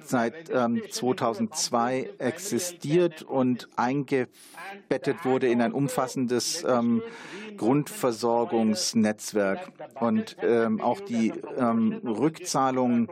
[0.04, 7.02] seit ähm, 2002 existiert und eingebettet wurde in ein umfassendes ähm,
[7.56, 9.72] Grundversorgungsnetzwerk.
[10.00, 13.08] Und ähm, auch die ähm, Rückzahlungen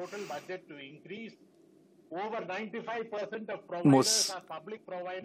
[3.85, 4.37] muss,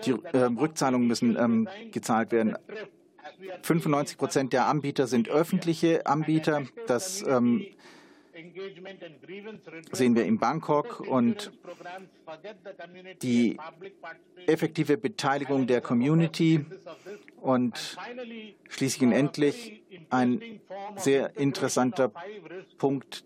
[0.06, 2.58] die äh, Rückzahlungen müssen ähm, gezahlt werden.
[3.64, 6.64] 95 Prozent der Anbieter sind öffentliche Anbieter.
[6.88, 7.66] Das ähm,
[9.92, 11.52] sehen wir in Bangkok und
[13.22, 13.58] die
[14.48, 16.66] effektive Beteiligung der Community
[17.42, 17.98] und
[18.70, 20.60] schließlich und endlich ein
[20.98, 22.12] sehr interessanter
[22.78, 23.24] Punkt.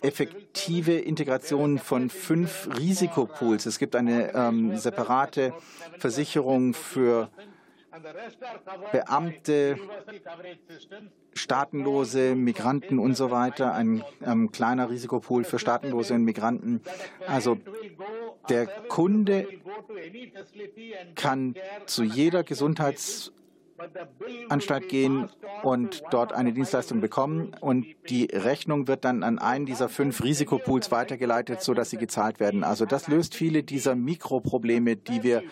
[0.00, 3.66] Effektive Integration von fünf Risikopools.
[3.66, 5.52] Es gibt eine ähm, separate
[5.98, 7.30] Versicherung für
[8.92, 9.76] Beamte,
[11.34, 16.80] Staatenlose, Migranten und so weiter, ein ähm, kleiner Risikopool für Staatenlose und Migranten.
[17.26, 17.58] Also
[18.48, 19.48] der Kunde
[21.14, 21.54] kann
[21.86, 23.32] zu jeder Gesundheits
[24.48, 25.28] Anstalt gehen
[25.62, 30.90] und dort eine Dienstleistung bekommen und die Rechnung wird dann an einen dieser fünf Risikopools
[30.90, 32.64] weitergeleitet, sodass sie gezahlt werden.
[32.64, 35.42] Also das löst viele dieser Mikroprobleme, die wir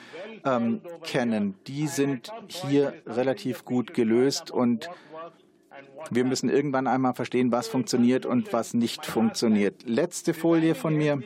[0.44, 1.54] ähm, kennen.
[1.66, 4.88] Die sind hier relativ gut gelöst und
[6.10, 9.82] wir müssen irgendwann einmal verstehen, was funktioniert und was nicht funktioniert.
[9.86, 11.22] Letzte Folie von mir.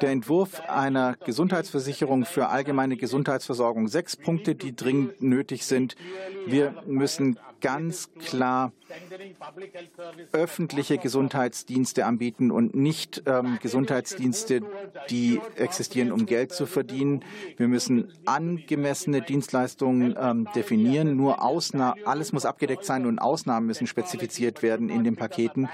[0.00, 3.88] Der Entwurf einer Gesundheitsversicherung für allgemeine Gesundheitsversorgung.
[3.88, 5.96] Sechs Punkte, die dringend nötig sind.
[6.46, 8.72] Wir müssen ganz klar
[10.32, 14.62] öffentliche Gesundheitsdienste anbieten und nicht ähm, Gesundheitsdienste,
[15.10, 17.24] die existieren, um Geld zu verdienen.
[17.56, 21.16] Wir müssen angemessene Dienstleistungen ähm, definieren.
[21.16, 25.68] Nur Ausna alles muss abgedeckt sein und Ausnahmen müssen spezifiziert werden in den Paketen.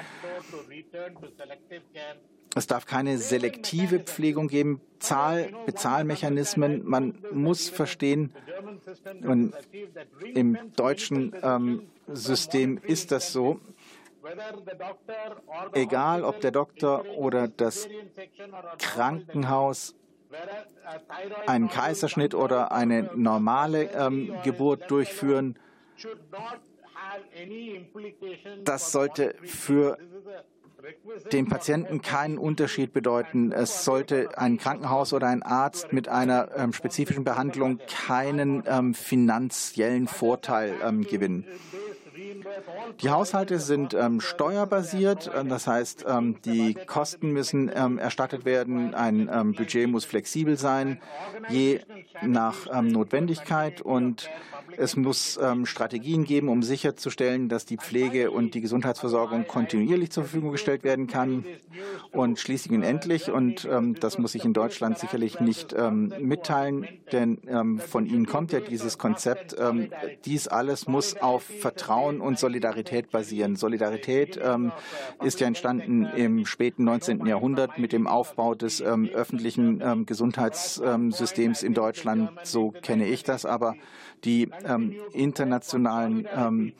[2.56, 6.88] Es darf keine selektive Pflegung geben, Zahl, Bezahlmechanismen.
[6.88, 8.32] Man muss verstehen,
[9.22, 9.52] und
[10.34, 13.60] im deutschen ähm, System ist das so,
[15.74, 17.88] egal ob der Doktor oder das
[18.78, 19.94] Krankenhaus
[21.46, 25.58] einen Kaiserschnitt oder eine normale ähm, Geburt durchführen,
[28.64, 29.98] das sollte für
[31.32, 33.52] den Patienten keinen Unterschied bedeuten.
[33.52, 40.06] Es sollte ein Krankenhaus oder ein Arzt mit einer ähm, spezifischen Behandlung keinen ähm, finanziellen
[40.06, 41.44] Vorteil ähm, gewinnen.
[43.00, 48.94] Die Haushalte sind ähm, steuerbasiert, äh, das heißt, ähm, die Kosten müssen ähm, erstattet werden,
[48.94, 51.00] ein ähm, Budget muss flexibel sein,
[51.48, 51.80] je
[52.22, 54.30] nach ähm, Notwendigkeit und
[54.76, 60.24] es muss ähm, Strategien geben, um sicherzustellen, dass die Pflege und die Gesundheitsversorgung kontinuierlich zur
[60.24, 61.44] Verfügung gestellt werden kann.
[62.12, 66.86] Und schließlich und endlich, und ähm, das muss ich in Deutschland sicherlich nicht ähm, mitteilen,
[67.12, 69.90] denn ähm, von Ihnen kommt ja dieses Konzept, ähm,
[70.24, 73.56] dies alles muss auf Vertrauen und Solidarität basieren.
[73.56, 74.72] Solidarität ähm,
[75.22, 77.26] ist ja entstanden im späten 19.
[77.26, 82.30] Jahrhundert mit dem Aufbau des öffentlichen Gesundheitssystems in Deutschland.
[82.42, 83.74] So kenne ich das, aber
[84.24, 86.72] die ähm, internationalen ähm,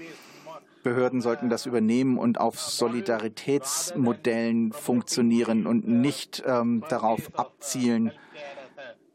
[0.83, 8.13] Behörden sollten das übernehmen und auf Solidaritätsmodellen funktionieren und nicht ähm, darauf abzielen,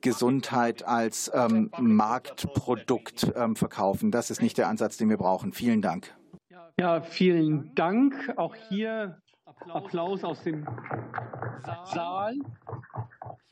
[0.02, 4.12] Gesundheit als ähm, Marktprodukt ähm, verkaufen.
[4.12, 5.54] Das ist nicht der Ansatz, den wir brauchen.
[5.54, 6.14] Vielen Dank.
[6.78, 8.34] Ja, vielen Dank.
[8.36, 9.18] Auch hier
[9.70, 10.66] Applaus aus dem
[11.86, 12.36] Saal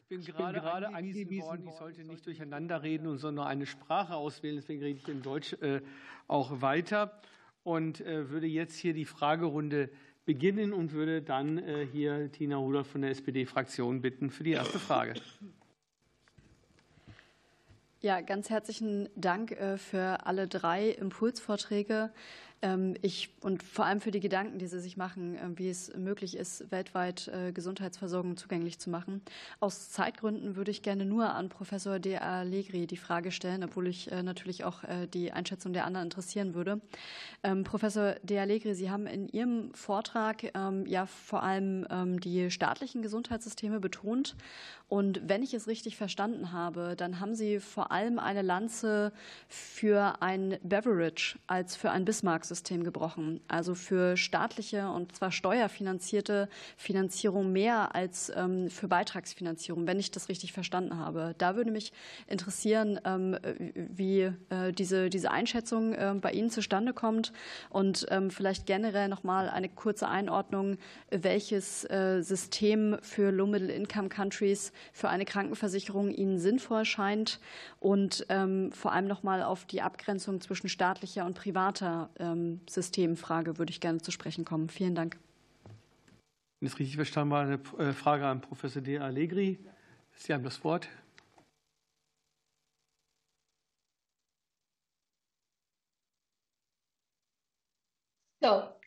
[0.09, 4.55] bin gerade, gerade angewiesen worden, ich sollte nicht durcheinander reden, sondern eine Sprache auswählen.
[4.55, 5.81] Deswegen rede ich in Deutsch äh,
[6.27, 7.21] auch weiter
[7.63, 9.89] und äh, würde jetzt hier die Fragerunde
[10.25, 14.79] beginnen und würde dann äh, hier Tina Rudolph von der SPD-Fraktion bitten für die erste
[14.79, 15.13] Frage.
[18.01, 22.11] Ja, ganz herzlichen Dank für alle drei Impulsvorträge.
[22.61, 25.95] Ähm, ich, und vor allem für die Gedanken, die Sie sich machen, ähm, wie es
[25.95, 29.21] möglich ist, weltweit äh, Gesundheitsversorgung zugänglich zu machen.
[29.59, 34.11] Aus Zeitgründen würde ich gerne nur an Professor De Allegri die Frage stellen, obwohl ich
[34.11, 36.81] äh, natürlich auch äh, die Einschätzung der anderen interessieren würde.
[37.43, 40.43] Ähm, Professor De Allegri, Sie haben in Ihrem Vortrag
[40.85, 41.85] ja vor allem
[42.19, 44.35] die staatlichen Gesundheitssysteme betont.
[44.87, 49.13] Und wenn ich es richtig verstanden habe, dann haben Sie vor allem eine Lanze
[49.47, 53.39] für ein Beverage als für ein Bismarck System gebrochen.
[53.47, 60.27] Also für staatliche und zwar steuerfinanzierte Finanzierung mehr als ähm, für Beitragsfinanzierung, wenn ich das
[60.27, 61.35] richtig verstanden habe.
[61.38, 61.93] Da würde mich
[62.27, 63.38] interessieren, ähm,
[63.73, 67.31] wie äh, diese, diese Einschätzung äh, bei Ihnen zustande kommt
[67.69, 70.77] und ähm, vielleicht generell noch mal eine kurze Einordnung,
[71.09, 77.39] welches äh, System für Low-Middle-Income-Countries für eine Krankenversicherung Ihnen sinnvoll scheint
[77.79, 82.38] und ähm, vor allem noch mal auf die Abgrenzung zwischen staatlicher und privater ähm, ähm,
[82.69, 84.69] Systemfrage würde ich gerne zu sprechen kommen.
[84.69, 85.17] Vielen Dank.
[86.60, 89.58] Wenn ich es richtig verstanden war, eine äh, Frage an Professor De Allegri.
[90.15, 90.89] Sie haben das Wort.
[98.41, 98.78] So,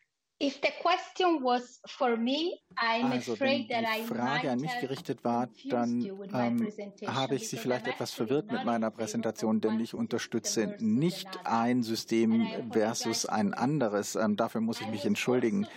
[2.79, 6.01] also, wenn die Frage an mich gerichtet war, dann
[6.33, 6.71] ähm,
[7.05, 12.47] habe ich Sie vielleicht etwas verwirrt mit meiner Präsentation, denn ich unterstütze nicht ein System
[12.71, 14.15] versus ein anderes.
[14.15, 15.67] Ähm, dafür muss ich mich entschuldigen.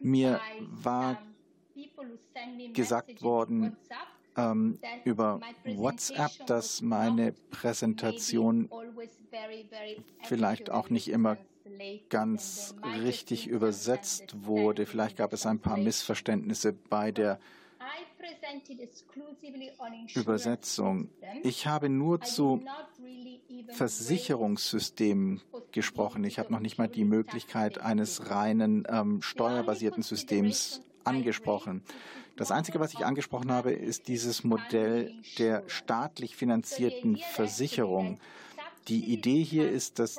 [0.00, 1.20] Mir war
[2.72, 3.76] gesagt worden
[4.36, 8.70] ähm, über WhatsApp, dass meine Präsentation
[10.22, 11.36] vielleicht auch nicht immer
[12.08, 14.86] ganz richtig übersetzt wurde.
[14.86, 17.38] Vielleicht gab es ein paar Missverständnisse bei der
[20.14, 21.08] Übersetzung.
[21.42, 22.62] Ich habe nur zu
[23.68, 25.40] Versicherungssystemen
[25.72, 26.24] gesprochen.
[26.24, 31.82] Ich habe noch nicht mal die Möglichkeit eines reinen ähm, steuerbasierten Systems angesprochen.
[32.36, 38.18] Das Einzige, was ich angesprochen habe, ist dieses Modell der staatlich finanzierten Versicherung.
[38.88, 40.18] Die Idee hier ist, dass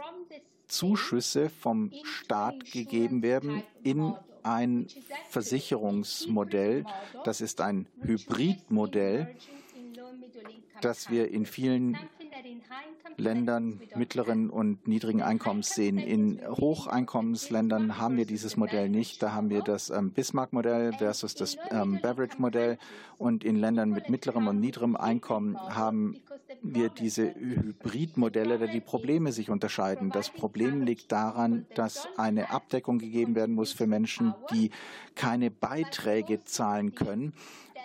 [0.74, 4.88] Zuschüsse vom Staat gegeben werden in ein
[5.30, 6.86] Versicherungsmodell,
[7.24, 9.36] das ist ein Hybridmodell,
[10.82, 11.97] das wir in vielen
[13.17, 15.97] Ländern mittleren und niedrigen Einkommens sehen.
[15.97, 19.21] In Hocheinkommensländern haben wir dieses Modell nicht.
[19.21, 22.77] Da haben wir das ähm, Bismarck-Modell versus das ähm, Beveridge-Modell.
[23.17, 26.21] Und in Ländern mit mittlerem und niedrigem Einkommen haben
[26.61, 30.09] wir diese Hybridmodelle, da die Probleme sich unterscheiden.
[30.09, 34.71] Das Problem liegt daran, dass eine Abdeckung gegeben werden muss für Menschen, die
[35.15, 37.33] keine Beiträge zahlen können.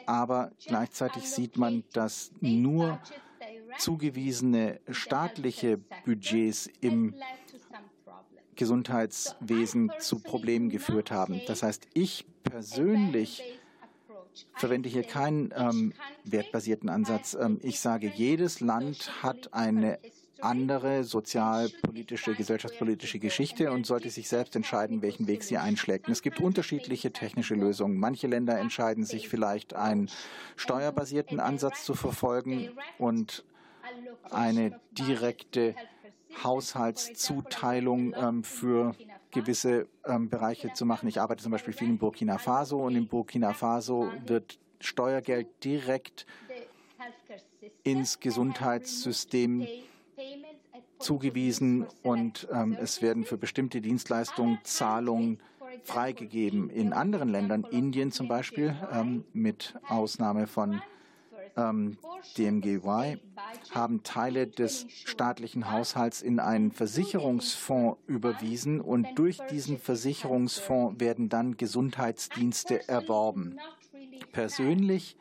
[0.07, 2.99] Aber gleichzeitig sieht man, dass nur
[3.77, 7.15] zugewiesene staatliche Budgets im
[8.57, 11.41] Gesundheitswesen zu Problemen geführt haben.
[11.47, 13.43] Das heißt, ich persönlich
[14.55, 15.93] verwende hier keinen ähm,
[16.25, 17.37] wertbasierten Ansatz.
[17.41, 19.99] Ähm, ich sage, jedes Land hat eine
[20.41, 26.09] andere sozialpolitische, gesellschaftspolitische Geschichte und sollte sich selbst entscheiden, welchen Weg sie einschlägt.
[26.09, 27.99] es gibt unterschiedliche technische Lösungen.
[27.99, 30.09] Manche Länder entscheiden sich vielleicht, einen
[30.57, 33.45] steuerbasierten Ansatz zu verfolgen und
[34.31, 35.75] eine direkte
[36.43, 38.95] Haushaltszuteilung ähm, für
[39.31, 41.09] gewisse ähm, Bereiche zu machen.
[41.09, 46.27] Ich arbeite zum Beispiel viel in Burkina Faso und in Burkina Faso wird Steuergeld direkt
[47.83, 49.67] ins Gesundheitssystem
[50.99, 55.41] zugewiesen und ähm, es werden für bestimmte Dienstleistungen Zahlungen
[55.83, 56.71] freigegeben.
[56.71, 60.83] In anderen Ländern, Indien zum Beispiel, ähm, mit Ausnahme von
[61.59, 61.99] ähm,
[62.37, 63.19] DMGY
[63.71, 71.57] haben Teile des staatlichen Haushalts in einen Versicherungsfonds überwiesen und durch diesen Versicherungsfonds werden dann
[71.57, 73.59] Gesundheitsdienste erworben.
[74.33, 75.17] Persönlich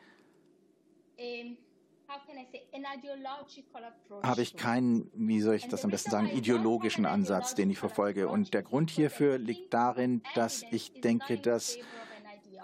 [4.22, 8.28] habe ich keinen, wie soll ich das am besten sagen, ideologischen Ansatz, den ich verfolge.
[8.28, 11.78] Und der Grund hierfür liegt darin, dass ich denke, dass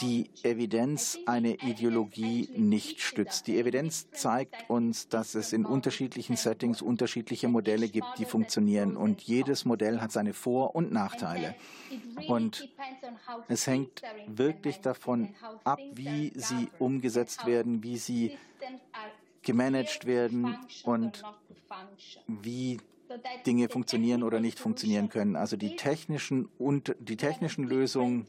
[0.00, 3.46] die Evidenz eine Ideologie nicht stützt.
[3.46, 8.96] Die Evidenz zeigt uns, dass es in unterschiedlichen Settings unterschiedliche Modelle gibt, die funktionieren.
[8.96, 11.54] Und jedes Modell hat seine Vor- und Nachteile.
[12.28, 12.68] Und
[13.48, 15.34] es hängt wirklich davon
[15.64, 18.36] ab, wie sie umgesetzt werden, wie sie
[19.42, 21.22] gemanagt werden und
[22.26, 22.78] wie
[23.46, 25.36] Dinge funktionieren oder nicht funktionieren können.
[25.36, 28.26] Also die technischen und die technischen Lösungen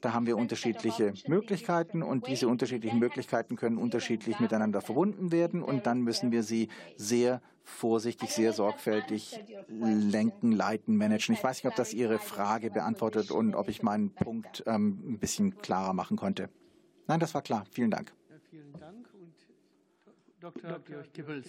[0.00, 5.86] da haben wir unterschiedliche Möglichkeiten und diese unterschiedlichen Möglichkeiten können unterschiedlich miteinander verbunden werden und
[5.86, 11.34] dann müssen wir sie sehr vorsichtig, sehr sorgfältig lenken, leiten, managen.
[11.34, 15.18] Ich weiß nicht, ob das Ihre Frage beantwortet und ob ich meinen Punkt ähm, ein
[15.18, 16.48] bisschen klarer machen konnte.
[17.08, 17.64] Nein, das war klar.
[17.70, 18.12] Vielen Dank.
[18.30, 19.08] Ja, vielen Dank.
[19.14, 19.34] Und
[20.40, 20.78] Dr.
[20.80, 21.48] Georg Gibbels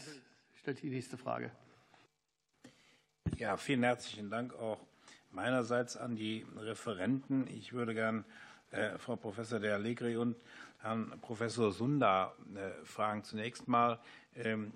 [0.53, 1.51] stellt die nächste Frage.
[3.37, 4.79] Ja, vielen herzlichen Dank auch
[5.31, 7.47] meinerseits an die Referenten.
[7.47, 8.25] Ich würde gern
[8.71, 10.35] äh, Frau Professor De Allegri und
[10.79, 13.23] Herrn Professor Sunda äh, fragen.
[13.23, 13.99] Zunächst mal,
[14.35, 14.71] ähm,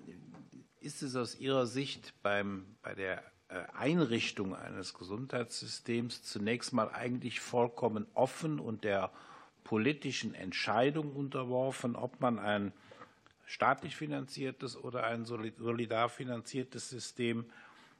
[0.80, 7.40] ist es aus Ihrer Sicht beim, bei der äh, Einrichtung eines Gesundheitssystems zunächst mal eigentlich
[7.40, 9.10] vollkommen offen und der
[9.62, 12.72] politischen Entscheidung unterworfen, ob man ein
[13.46, 17.44] staatlich finanziertes oder ein solidar finanziertes System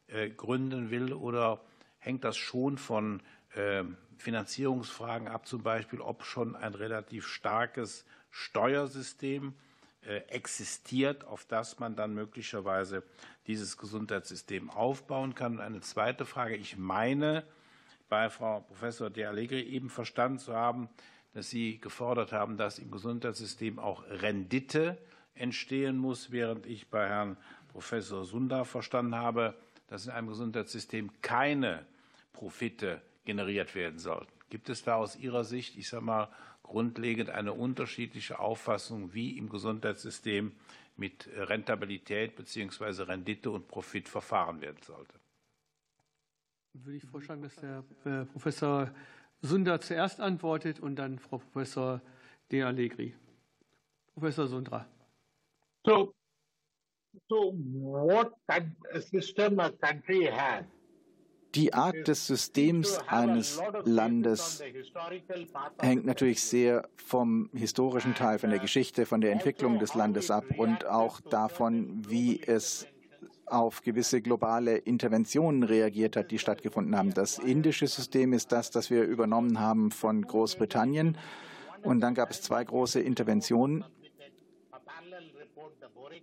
[0.09, 1.61] äh, gründen will oder
[2.03, 3.22] hängt das schon von
[3.55, 3.84] äh,
[4.18, 9.55] Finanzierungsfragen ab, zum Beispiel, ob schon ein relativ starkes Steuersystem
[10.03, 13.05] äh, existiert, auf das man dann möglicherweise
[13.46, 15.55] dieses Gesundheitssystem aufbauen kann.
[15.55, 16.57] Und eine zweite Frage.
[16.57, 17.44] Ich meine,
[18.09, 20.88] bei Frau Professor De Allegri eben verstanden zu haben,
[21.34, 24.98] dass Sie gefordert haben, dass im Gesundheitssystem auch Rendite
[25.34, 27.36] entstehen muss, während ich bei Herrn
[27.68, 29.55] Professor Sunda verstanden habe,
[29.86, 31.86] dass in einem Gesundheitssystem keine
[32.33, 34.33] Profite generiert werden sollten.
[34.51, 36.28] Gibt es da aus Ihrer Sicht, ich sage mal,
[36.62, 40.53] grundlegend eine unterschiedliche Auffassung, wie im Gesundheitssystem
[40.97, 43.03] mit Rentabilität bzw.
[43.05, 45.14] Rendite und Profit verfahren werden sollte?
[46.74, 48.91] Würde ich vorschlagen, dass der äh, Professor
[49.43, 52.01] Sunda zuerst antwortet und dann Frau Professor
[52.51, 53.14] De Allegri.
[54.14, 54.87] Professor Sundra.
[55.85, 56.14] So,
[57.28, 58.35] so what
[59.11, 60.64] system a country has
[61.55, 64.62] die Art des Systems eines Landes
[65.78, 70.44] hängt natürlich sehr vom historischen Teil, von der Geschichte, von der Entwicklung des Landes ab
[70.57, 72.86] und auch davon, wie es
[73.46, 77.12] auf gewisse globale Interventionen reagiert hat, die stattgefunden haben.
[77.12, 81.18] Das indische System ist das, das wir übernommen haben von Großbritannien.
[81.82, 83.84] Und dann gab es zwei große Interventionen.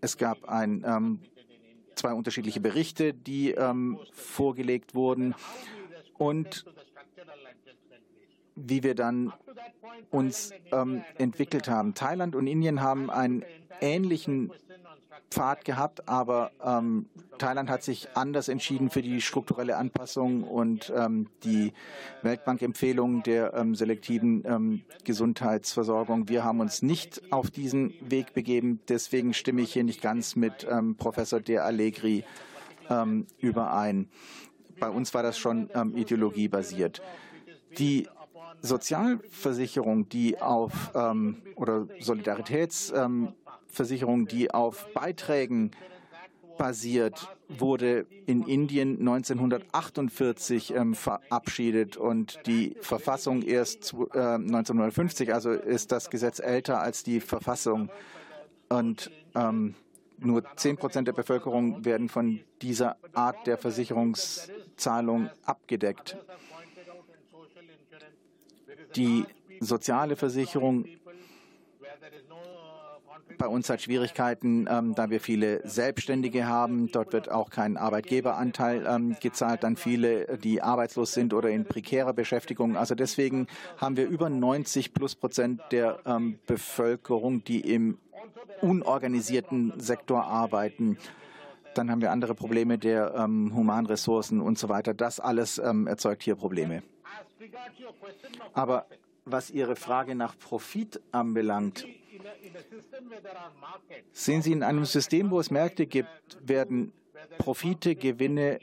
[0.02, 1.20] Es gab ein ähm,
[2.00, 5.36] zwei unterschiedliche Berichte, die ähm, vorgelegt wurden.
[6.18, 6.66] Und
[8.68, 9.34] wie wir dann
[10.12, 11.94] uns ähm, entwickelt haben.
[11.94, 13.44] Thailand und Indien haben einen
[13.82, 14.52] ähnlichen
[15.30, 17.06] Pfad gehabt, aber ähm,
[17.38, 21.74] Thailand hat sich anders entschieden für die strukturelle Anpassung und ähm, die
[22.24, 26.30] Weltbank-Empfehlungen der ähm, selektiven ähm, Gesundheitsversorgung.
[26.30, 28.80] Wir haben uns nicht auf diesen Weg begeben.
[28.90, 32.24] Deswegen stimme ich hier nicht ganz mit ähm, Professor De Allegri
[32.90, 34.10] ähm, überein.
[34.80, 37.02] Bei uns war das schon ideologiebasiert.
[37.78, 38.08] Die
[38.62, 40.92] Sozialversicherung, die auf
[41.56, 42.94] oder Solidaritäts
[43.70, 45.72] Versicherung, die auf Beiträgen
[46.58, 55.34] basiert, wurde in Indien 1948 ähm, verabschiedet und die Verfassung erst äh, 1950.
[55.34, 57.90] Also ist das Gesetz älter als die Verfassung.
[58.68, 59.74] Und ähm,
[60.20, 66.18] nur 10 Prozent der Bevölkerung werden von dieser Art der Versicherungszahlung abgedeckt.
[68.96, 69.26] Die
[69.60, 70.86] soziale Versicherung
[73.40, 76.92] bei uns hat Schwierigkeiten, ähm, da wir viele Selbstständige haben.
[76.92, 82.14] Dort wird auch kein Arbeitgeberanteil ähm, gezahlt an viele, die arbeitslos sind oder in prekärer
[82.14, 82.76] Beschäftigung.
[82.76, 87.98] Also deswegen haben wir über 90 plus Prozent der ähm, Bevölkerung, die im
[88.62, 90.98] unorganisierten Sektor arbeiten.
[91.76, 94.94] Dann haben wir andere Probleme der ähm, Humanressourcen und so weiter.
[94.94, 96.84] Das alles ähm, erzeugt hier Probleme.
[98.54, 98.86] Aber
[99.26, 101.86] was Ihre Frage nach Profit anbelangt,
[104.12, 106.92] sehen Sie in einem System, wo es Märkte gibt, werden
[107.38, 108.60] Profite, Gewinne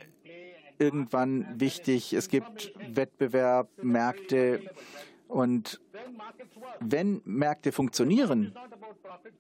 [0.79, 2.12] irgendwann wichtig.
[2.12, 4.61] Es gibt Wettbewerb, Märkte
[5.29, 5.81] und
[6.81, 8.55] wenn Märkte funktionieren,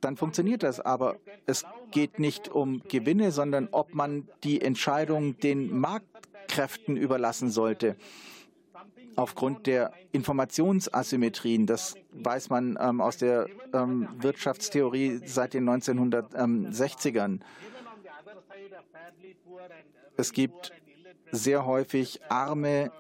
[0.00, 0.80] dann funktioniert das.
[0.80, 7.96] Aber es geht nicht um Gewinne, sondern ob man die Entscheidung den Marktkräften überlassen sollte
[9.16, 11.66] aufgrund der Informationsasymmetrien.
[11.66, 17.40] Das weiß man ähm, aus der ähm, Wirtschaftstheorie seit den 1960ern.
[20.16, 20.72] Es gibt
[21.32, 22.92] sehr häufig arme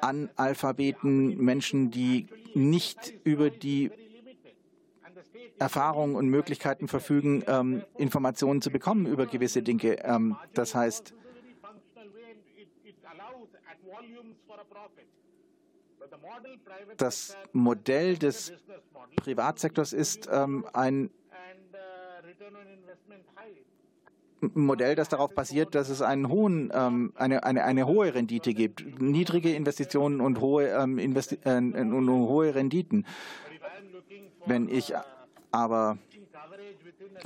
[0.00, 3.90] Analphabeten, Menschen, die nicht über die
[5.58, 10.04] Erfahrungen und Möglichkeiten verfügen, ähm, Informationen zu bekommen über gewisse Dinge.
[10.04, 11.14] Ähm, das heißt,
[16.96, 18.52] das Modell des
[19.16, 21.10] Privatsektors ist ähm, ein
[24.52, 29.00] Modell, das darauf basiert, dass es einen hohen, ähm, eine, eine, eine hohe Rendite gibt,
[29.00, 33.06] niedrige Investitionen und hohe, ähm, Investi äh, und hohe Renditen.
[34.44, 34.92] Wenn ich
[35.50, 35.96] aber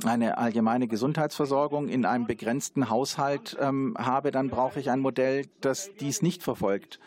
[0.03, 5.91] eine allgemeine Gesundheitsversorgung in einem begrenzten Haushalt ähm, habe, dann brauche ich ein Modell, das
[5.99, 6.99] dies nicht verfolgt.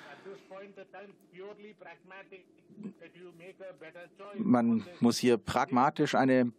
[4.37, 6.53] Man muss hier pragmatisch eine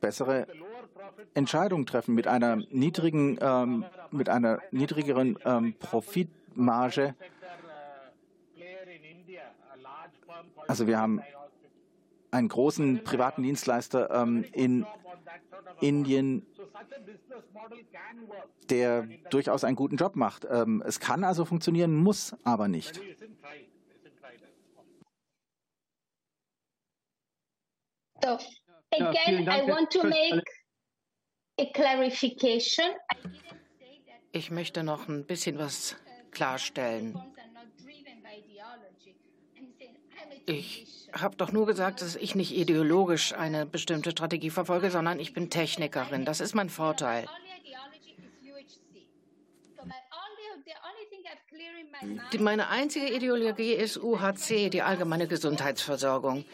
[0.00, 0.46] bessere
[1.34, 7.14] Entscheidung treffen mit einer niedrigen, ähm, mit einer niedrigeren ähm, Profitmarge.
[10.66, 11.22] Also wir haben
[12.32, 14.86] einen großen privaten Dienstleister ähm, in
[15.80, 16.46] Indien,
[18.70, 20.46] der durchaus einen guten Job macht.
[20.50, 23.00] Ähm, es kann also funktionieren, muss aber nicht.
[28.22, 28.38] So
[28.92, 30.44] again, I want to make
[31.58, 32.86] a clarification.
[34.30, 35.96] Ich möchte noch ein bisschen was
[36.30, 37.20] klarstellen.
[40.46, 45.34] Ich habe doch nur gesagt, dass ich nicht ideologisch eine bestimmte Strategie verfolge, sondern ich
[45.34, 46.24] bin Technikerin.
[46.24, 47.26] Das ist mein Vorteil.
[52.38, 56.44] Meine einzige Ideologie ist UHC, die allgemeine Gesundheitsversorgung.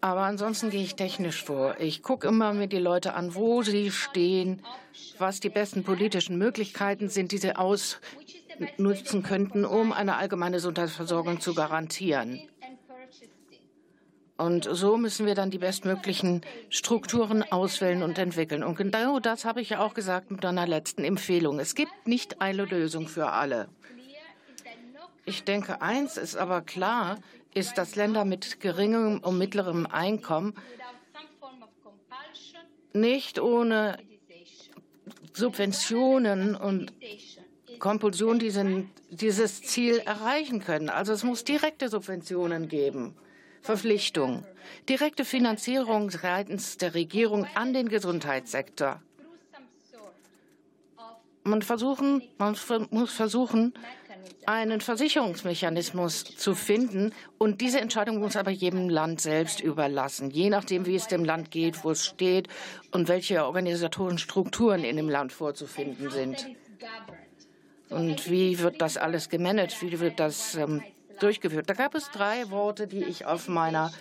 [0.00, 1.76] Aber ansonsten gehe ich technisch vor.
[1.80, 4.62] Ich gucke immer mir die Leute an, wo sie stehen,
[5.18, 11.54] was die besten politischen Möglichkeiten sind, die sie ausnutzen könnten, um eine allgemeine Gesundheitsversorgung zu
[11.54, 12.42] garantieren.
[14.36, 18.64] Und so müssen wir dann die bestmöglichen Strukturen auswählen und entwickeln.
[18.64, 21.60] Und genau das habe ich ja auch gesagt mit meiner letzten Empfehlung.
[21.60, 23.68] Es gibt nicht eine Lösung für alle.
[25.24, 27.18] Ich denke, eins ist aber klar,
[27.54, 30.54] ist, dass Länder mit geringem und mittlerem Einkommen
[32.92, 33.98] nicht ohne
[35.32, 36.92] Subventionen und
[37.78, 40.88] Kompulsion diesen, dieses Ziel erreichen können.
[40.88, 43.14] Also es muss direkte Subventionen geben,
[43.64, 44.44] Verpflichtungen,
[44.90, 49.00] direkte Finanzierung seitens der Regierung an den Gesundheitssektor.
[51.44, 52.56] Man, versuchen, man
[52.90, 53.72] muss versuchen,
[54.44, 57.14] einen Versicherungsmechanismus zu finden.
[57.38, 61.50] Und diese Entscheidung muss aber jedem Land selbst überlassen, je nachdem, wie es dem Land
[61.50, 62.48] geht, wo es steht
[62.90, 66.46] und welche organisatorischen Strukturen in dem Land vorzufinden sind.
[67.88, 69.80] Und wie wird das alles gemanagt?
[69.80, 70.82] Wie wird das ähm,
[71.22, 71.68] durchgeführt?
[71.68, 73.92] Da gab es drei Worte, die ich auf meiner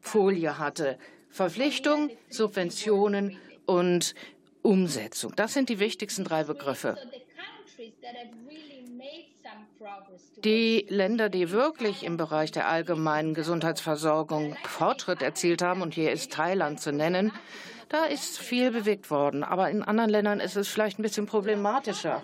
[0.00, 0.98] Folie hatte.
[1.30, 4.14] Verpflichtung, Subventionen und
[4.62, 5.32] Umsetzung.
[5.36, 6.96] Das sind die wichtigsten drei Begriffe.
[10.44, 16.32] Die Länder, die wirklich im Bereich der allgemeinen Gesundheitsversorgung Fortschritt erzielt haben, und hier ist
[16.32, 17.32] Thailand zu nennen,
[17.88, 19.44] da ist viel bewegt worden.
[19.44, 22.22] Aber in anderen Ländern ist es vielleicht ein bisschen problematischer.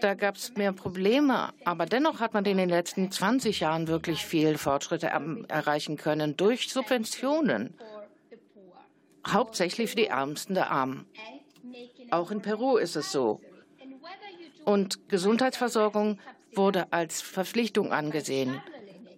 [0.00, 4.24] Da gab es mehr Probleme, aber dennoch hat man in den letzten 20 Jahren wirklich
[4.24, 5.08] viel Fortschritte
[5.48, 7.74] erreichen können durch Subventionen,
[9.26, 11.06] hauptsächlich für die Ärmsten der Armen.
[12.10, 13.40] Auch in Peru ist es so.
[14.64, 16.18] Und Gesundheitsversorgung
[16.54, 18.60] wurde als Verpflichtung angesehen.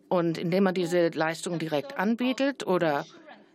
[0.08, 3.06] Und indem man diese Leistung direkt anbietet oder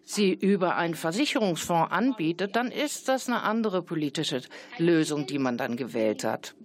[0.06, 4.41] sie über einen Versicherungsfonds anbietet, dann ist das eine andere politische
[4.78, 6.56] Lösung, die man dann gewählt hat.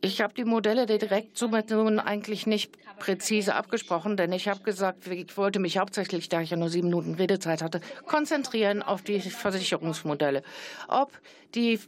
[0.00, 5.36] Ich habe die Modelle der Direktsubventionen eigentlich nicht präzise abgesprochen, denn ich habe gesagt, ich
[5.36, 10.42] wollte mich hauptsächlich, da ich ja nur sieben Minuten Redezeit hatte, konzentrieren auf die Versicherungsmodelle.
[10.88, 11.12] Ob
[11.54, 11.78] die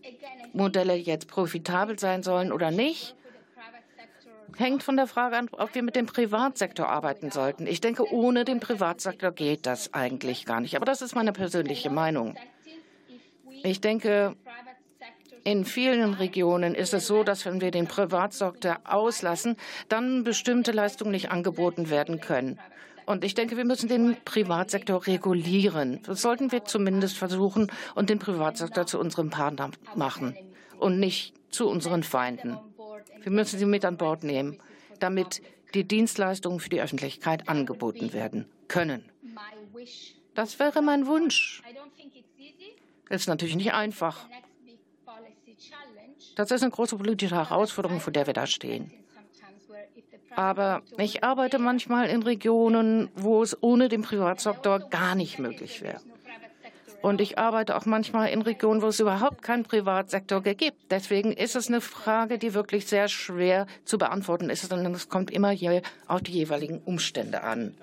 [0.52, 3.16] Modelle jetzt profitabel sein sollen oder nicht,
[4.58, 7.66] hängt von der Frage an, ob wir mit dem Privatsektor arbeiten sollten.
[7.66, 10.76] Ich denke, ohne den Privatsektor geht das eigentlich gar nicht.
[10.76, 12.36] Aber das ist meine persönliche Meinung.
[13.62, 14.36] Ich denke,
[15.44, 19.56] in vielen Regionen ist es so, dass wenn wir den Privatsektor auslassen,
[19.88, 22.58] dann bestimmte Leistungen nicht angeboten werden können.
[23.06, 26.00] Und ich denke, wir müssen den Privatsektor regulieren.
[26.04, 30.36] Das sollten wir zumindest versuchen und den Privatsektor zu unserem Partner machen
[30.78, 32.58] und nicht zu unseren Feinden.
[33.22, 34.58] Wir müssen sie mit an Bord nehmen,
[35.00, 35.42] damit
[35.74, 39.04] die Dienstleistungen für die Öffentlichkeit angeboten werden können.
[40.34, 41.62] Das wäre mein Wunsch.
[43.08, 44.28] Das ist natürlich nicht einfach.
[46.34, 48.92] Das ist eine große politische Herausforderung, vor der wir da stehen.
[50.30, 56.00] Aber ich arbeite manchmal in Regionen, wo es ohne den Privatsektor gar nicht möglich wäre.
[57.06, 60.90] Und ich arbeite auch manchmal in Regionen, wo es überhaupt keinen Privatsektor gibt.
[60.90, 64.72] Deswegen ist es eine Frage, die wirklich sehr schwer zu beantworten ist.
[64.72, 67.76] Und es kommt immer hier auf die jeweiligen Umstände an.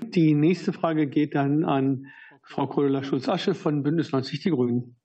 [0.00, 2.06] Die nächste Frage geht dann an
[2.42, 4.96] Frau Cordula-Schulz-Asche von Bündnis 90 Die Grünen.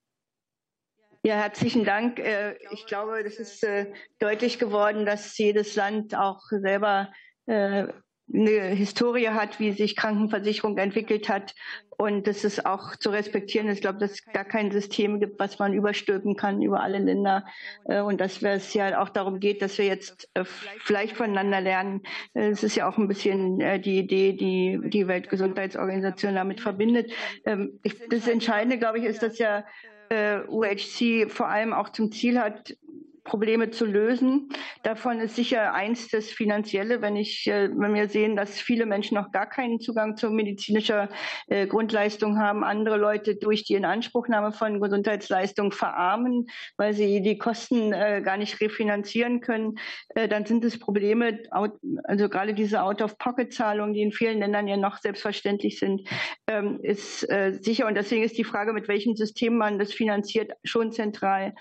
[1.23, 2.17] Ja, herzlichen Dank.
[2.19, 7.11] Äh, ich glaube, das ist äh, deutlich geworden, dass jedes Land auch selber
[7.45, 7.87] äh,
[8.33, 11.55] eine Historie hat, wie sich Krankenversicherung entwickelt hat
[11.99, 13.75] und dass es auch zu respektieren ist.
[13.75, 17.45] Ich glaube, dass es gar kein System gibt, was man überstülpen kann über alle Länder
[17.85, 22.03] äh, und dass es ja auch darum geht, dass wir jetzt äh, vielleicht voneinander lernen.
[22.33, 27.11] Es ist ja auch ein bisschen äh, die Idee, die die Weltgesundheitsorganisation damit verbindet.
[27.45, 29.65] Ähm, das Entscheidende, glaube ich, ist, dass ja
[30.11, 32.75] UHC vor allem auch zum Ziel hat,
[33.23, 34.49] Probleme zu lösen.
[34.83, 39.15] Davon ist sicher eins das Finanzielle, wenn ich, äh, wenn wir sehen, dass viele Menschen
[39.15, 41.09] noch gar keinen Zugang zu medizinischer
[41.47, 46.47] äh, Grundleistung haben, andere Leute durch die Inanspruchnahme von Gesundheitsleistungen verarmen,
[46.77, 49.77] weil sie die Kosten äh, gar nicht refinanzieren können,
[50.15, 55.79] dann sind es Probleme, also gerade diese Out-of-Pocket-Zahlungen, die in vielen Ländern ja noch selbstverständlich
[55.79, 56.07] sind,
[56.47, 57.27] ähm, ist
[57.61, 57.87] sicher.
[57.87, 61.53] Und deswegen ist die Frage, mit welchem System man das finanziert, schon zentral.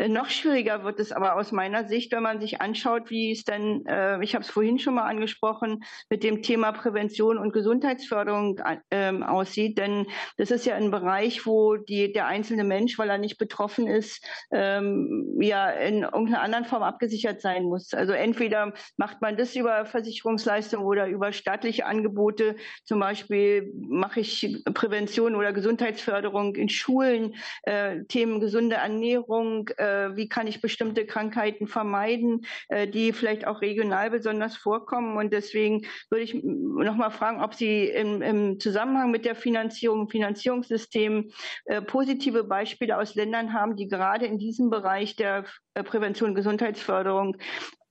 [0.00, 3.44] Äh, noch schwieriger wird es aber aus meiner Sicht, wenn man sich anschaut, wie es
[3.44, 8.60] denn, äh, ich habe es vorhin schon mal angesprochen, mit dem Thema Prävention und Gesundheitsförderung
[8.88, 9.76] äh, aussieht.
[9.78, 10.06] Denn
[10.38, 14.24] das ist ja ein Bereich, wo die, der einzelne Mensch, weil er nicht betroffen ist,
[14.50, 17.92] ähm, ja in irgendeiner anderen Form abgesichert sein muss.
[17.92, 22.56] Also entweder macht man das über Versicherungsleistungen oder über staatliche Angebote.
[22.84, 27.34] Zum Beispiel mache ich Prävention oder Gesundheitsförderung in Schulen,
[27.64, 33.46] äh, Themen gesunde Ernährung, äh, äh, wie kann ich bestimmte Krankheiten vermeiden, äh, die vielleicht
[33.46, 35.16] auch regional besonders vorkommen.
[35.16, 40.08] Und deswegen würde ich noch mal fragen, ob Sie im, im Zusammenhang mit der Finanzierung,
[40.08, 41.30] Finanzierungssystem
[41.66, 47.36] äh, positive Beispiele aus Ländern haben, die gerade in diesem Bereich der Prävention und Gesundheitsförderung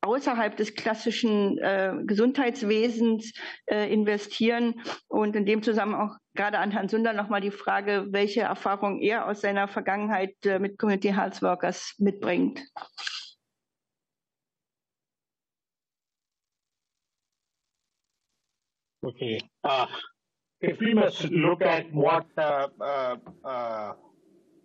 [0.01, 3.33] außerhalb des klassischen äh, Gesundheitswesens
[3.65, 4.81] äh, investieren.
[5.07, 9.27] Und in dem Zusammenhang auch gerade an Herrn Sünder nochmal die Frage, welche Erfahrung er
[9.27, 12.61] aus seiner Vergangenheit äh, mit Community Health Workers mitbringt.
[19.01, 19.39] Okay.
[19.63, 19.85] Uh,
[20.61, 23.93] if we must look at what uh, uh, uh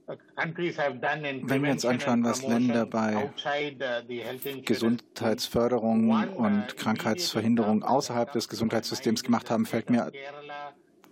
[0.07, 9.51] Wenn wir uns anschauen, was Länder bei uh, Gesundheitsförderung und Krankheitsverhinderung außerhalb des Gesundheitssystems gemacht
[9.51, 10.13] haben, fällt mir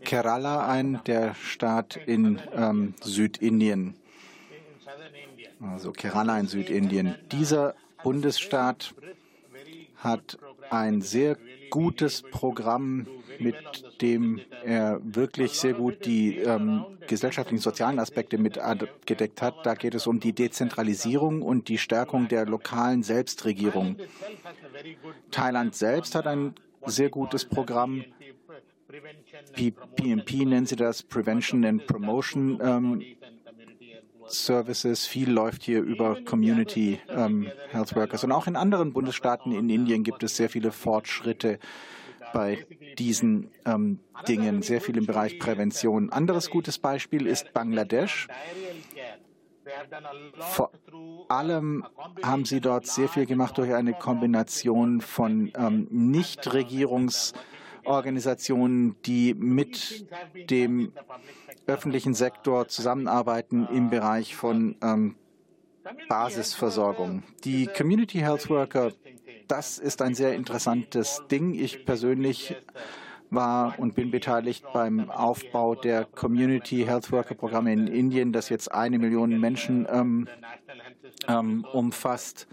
[0.04, 3.94] Kerala ein, der Staat in ähm, Südindien.
[5.60, 7.14] Also Kerala in Südindien.
[7.30, 8.94] Dieser Bundesstaat
[9.96, 10.38] hat
[10.70, 11.36] ein sehr
[11.72, 13.06] gutes Programm,
[13.38, 13.56] mit
[14.02, 18.60] dem er wirklich sehr gut die ähm, gesellschaftlichen, sozialen Aspekte mit
[19.06, 19.64] gedeckt hat.
[19.64, 23.96] Da geht es um die Dezentralisierung und die Stärkung der lokalen Selbstregierung.
[25.30, 26.54] Thailand selbst hat ein
[26.84, 28.04] sehr gutes Programm.
[29.96, 33.02] PMP nennen sie das, Prevention and Promotion ähm,
[34.32, 35.06] Services.
[35.06, 38.24] Viel läuft hier über Community ähm, Health Workers.
[38.24, 41.58] Und auch in anderen Bundesstaaten in Indien gibt es sehr viele Fortschritte
[42.32, 42.66] bei
[42.98, 46.10] diesen ähm, Dingen, sehr viel im Bereich Prävention.
[46.10, 48.28] Anderes gutes Beispiel ist Bangladesch.
[50.38, 50.72] Vor
[51.28, 51.86] allem
[52.22, 55.86] haben sie dort sehr viel gemacht durch eine Kombination von ähm,
[57.82, 60.06] Nichtregierungsorganisationen, die mit
[60.50, 60.92] dem
[61.66, 65.16] öffentlichen Sektor zusammenarbeiten im Bereich von ähm,
[66.08, 67.22] Basisversorgung.
[67.44, 68.92] Die Community Health Worker,
[69.48, 71.54] das ist ein sehr interessantes Ding.
[71.54, 72.56] Ich persönlich
[73.30, 78.70] war und bin beteiligt beim Aufbau der Community Health Worker Programme in Indien, das jetzt
[78.70, 80.28] eine Million Menschen ähm,
[81.28, 82.46] ähm, umfasst.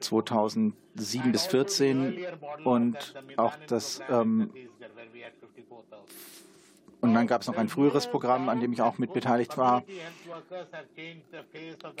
[0.00, 2.26] 2007 bis 2014
[2.64, 4.50] und auch das ähm,
[7.00, 9.84] und dann gab es noch ein früheres Programm, an dem ich auch mit beteiligt war.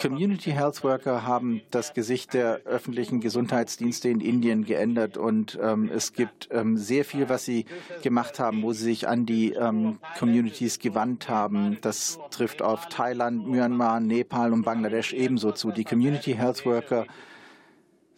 [0.00, 6.12] Community Health Worker haben das Gesicht der öffentlichen Gesundheitsdienste in Indien geändert und ähm, es
[6.12, 7.66] gibt ähm, sehr viel, was sie
[8.02, 11.78] gemacht haben, wo sie sich an die ähm, Communities gewandt haben.
[11.80, 15.70] Das trifft auf Thailand, Myanmar, Nepal und Bangladesch ebenso zu.
[15.70, 17.06] Die Community Health Worker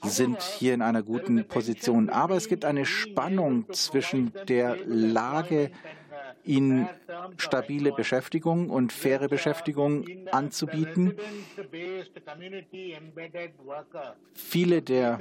[0.02, 2.08] sind hier in einer guten Position.
[2.08, 5.70] Aber es gibt eine Spannung zwischen der Lage
[6.44, 6.88] ihnen
[7.36, 11.14] stabile Beschäftigung und faire Beschäftigung anzubieten.
[14.34, 15.20] Viele der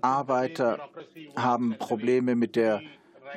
[0.00, 0.88] Arbeiter
[1.36, 2.82] haben Probleme mit der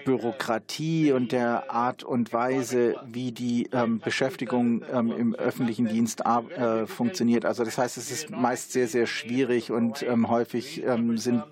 [0.06, 6.86] Bürokratie und der Art und Weise, wie die ähm, Beschäftigung ähm, im öffentlichen Dienst äh,
[6.88, 7.46] funktioniert.
[7.46, 11.44] Also das heißt, es ist meist sehr, sehr schwierig und ähm, häufig ähm, sind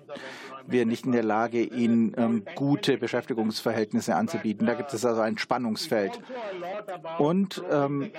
[0.66, 4.66] wir nicht in der Lage, ihnen ähm, gute Beschäftigungsverhältnisse anzubieten.
[4.66, 6.20] Da gibt es also ein Spannungsfeld.
[7.18, 8.10] Und ähm,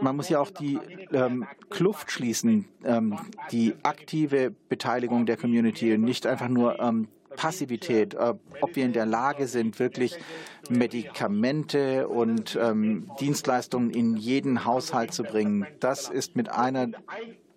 [0.00, 0.78] man muss ja auch die
[1.12, 3.18] ähm, Kluft schließen, ähm,
[3.52, 8.92] die aktive Beteiligung der Community und nicht einfach nur ähm, Passivität, äh, ob wir in
[8.92, 10.18] der Lage sind, wirklich
[10.68, 15.66] Medikamente und ähm, Dienstleistungen in jeden Haushalt zu bringen.
[15.78, 16.88] Das ist mit einer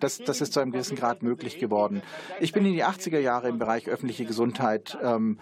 [0.04, 2.02] das, das ist zu einem gewissen Grad möglich geworden.
[2.40, 5.40] Ich bin in die 80er Jahre im Bereich öffentliche Gesundheit ähm,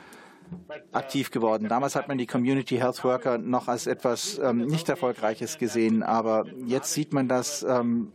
[0.92, 1.68] aktiv geworden.
[1.70, 6.46] Damals hat man die Community Health Worker noch als etwas ähm, nicht Erfolgreiches gesehen, aber
[6.66, 8.12] jetzt sieht man das ähm,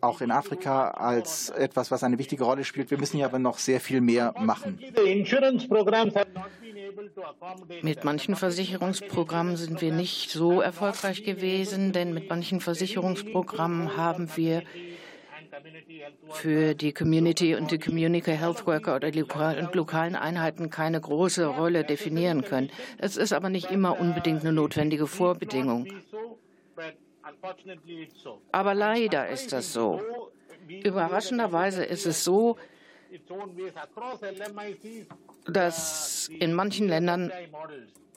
[0.00, 2.90] auch in Afrika als etwas, was eine wichtige Rolle spielt.
[2.90, 4.78] Wir müssen hier aber noch sehr viel mehr machen.
[7.82, 14.62] Mit manchen Versicherungsprogrammen sind wir nicht so erfolgreich gewesen, denn mit manchen Versicherungsprogrammen haben wir
[16.30, 21.84] für die Community und die Community Health Worker oder die lokalen Einheiten keine große Rolle
[21.84, 22.70] definieren können.
[22.98, 25.86] Es ist aber nicht immer unbedingt eine notwendige Vorbedingung.
[28.52, 30.02] Aber leider ist das so.
[30.68, 32.56] Überraschenderweise ist es so,
[35.46, 37.32] dass in manchen Ländern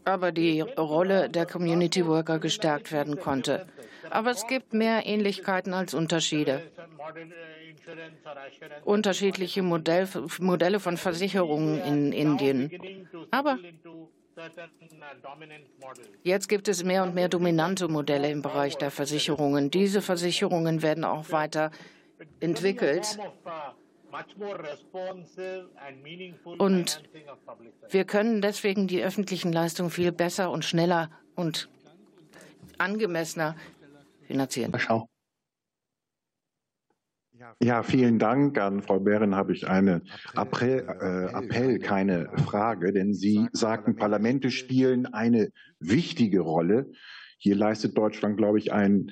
[0.04, 3.68] aber die Rolle der Community Worker gestärkt werden konnte.
[4.10, 6.64] Aber es gibt mehr Ähnlichkeiten als Unterschiede.
[8.84, 10.08] Unterschiedliche Modell,
[10.40, 13.08] Modelle von Versicherungen in Indien.
[13.32, 13.58] Aber
[16.24, 19.70] Jetzt gibt es mehr und mehr dominante Modelle im Bereich der Versicherungen.
[19.70, 21.70] Diese Versicherungen werden auch weiter
[22.40, 23.20] entwickelt.
[26.58, 27.04] Und
[27.90, 31.70] wir können deswegen die öffentlichen Leistungen viel besser und schneller und
[32.78, 33.56] angemessener
[34.28, 34.74] finanzieren.
[34.78, 35.08] Schau.
[37.62, 38.60] Ja, vielen Dank.
[38.60, 40.04] An Frau Behren habe ich einen
[40.36, 45.50] Appell, äh, Appell, keine Frage, denn Sie sagten, Parlamente spielen eine
[45.80, 46.92] wichtige Rolle.
[47.38, 49.12] Hier leistet Deutschland, glaube ich, einen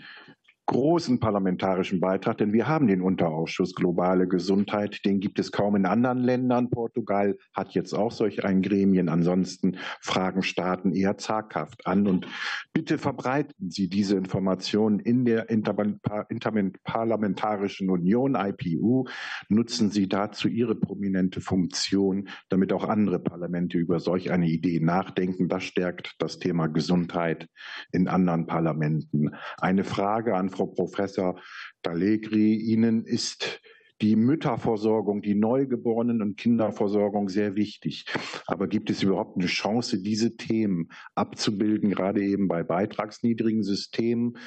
[0.70, 5.04] großen parlamentarischen Beitrag, denn wir haben den Unterausschuss Globale Gesundheit.
[5.04, 6.70] Den gibt es kaum in anderen Ländern.
[6.70, 9.10] Portugal hat jetzt auch solch ein Gremien.
[9.10, 12.08] Ansonsten fragen Staaten eher zaghaft an.
[12.08, 12.28] Und
[12.72, 19.06] bitte verbreiten Sie diese Informationen in der Interparlamentarischen Union, IPU.
[19.48, 25.48] Nutzen Sie dazu Ihre prominente Funktion, damit auch andere Parlamente über solch eine Idee nachdenken.
[25.48, 27.50] Das stärkt das Thema Gesundheit
[27.92, 29.32] in anderen Parlamenten.
[29.58, 31.40] Eine Frage an Frau Professor
[31.84, 32.56] D'Allegri.
[32.56, 33.62] Ihnen ist
[34.02, 38.06] die Mütterversorgung, die Neugeborenen- und Kinderversorgung sehr wichtig.
[38.48, 44.38] Aber gibt es überhaupt eine Chance, diese Themen abzubilden, gerade eben bei beitragsniedrigen Systemen?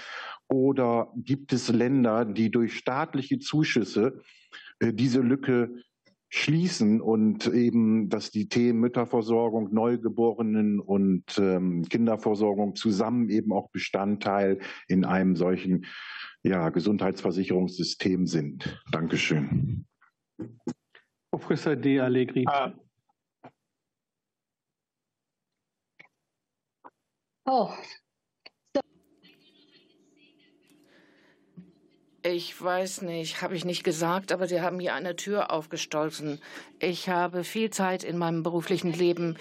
[0.49, 4.23] Oder gibt es Länder, die durch staatliche Zuschüsse
[4.81, 5.83] äh, diese Lücke
[6.35, 14.59] schließen und eben, dass die Themen Mütterversorgung, Neugeborenen und ähm, Kinderversorgung zusammen eben auch Bestandteil
[14.89, 15.85] in einem solchen
[16.43, 18.83] ja, Gesundheitsversicherungssystem sind.
[18.91, 19.85] Dankeschön.
[21.30, 22.47] Professor De Allegri.
[22.49, 22.70] Uh,
[27.45, 27.70] oh,
[32.25, 36.41] Ich weiß nicht, habe ich nicht gesagt, aber Sie haben hier eine Tür aufgestoßen.
[36.79, 39.37] Ich habe viel Zeit in meinem beruflichen Leben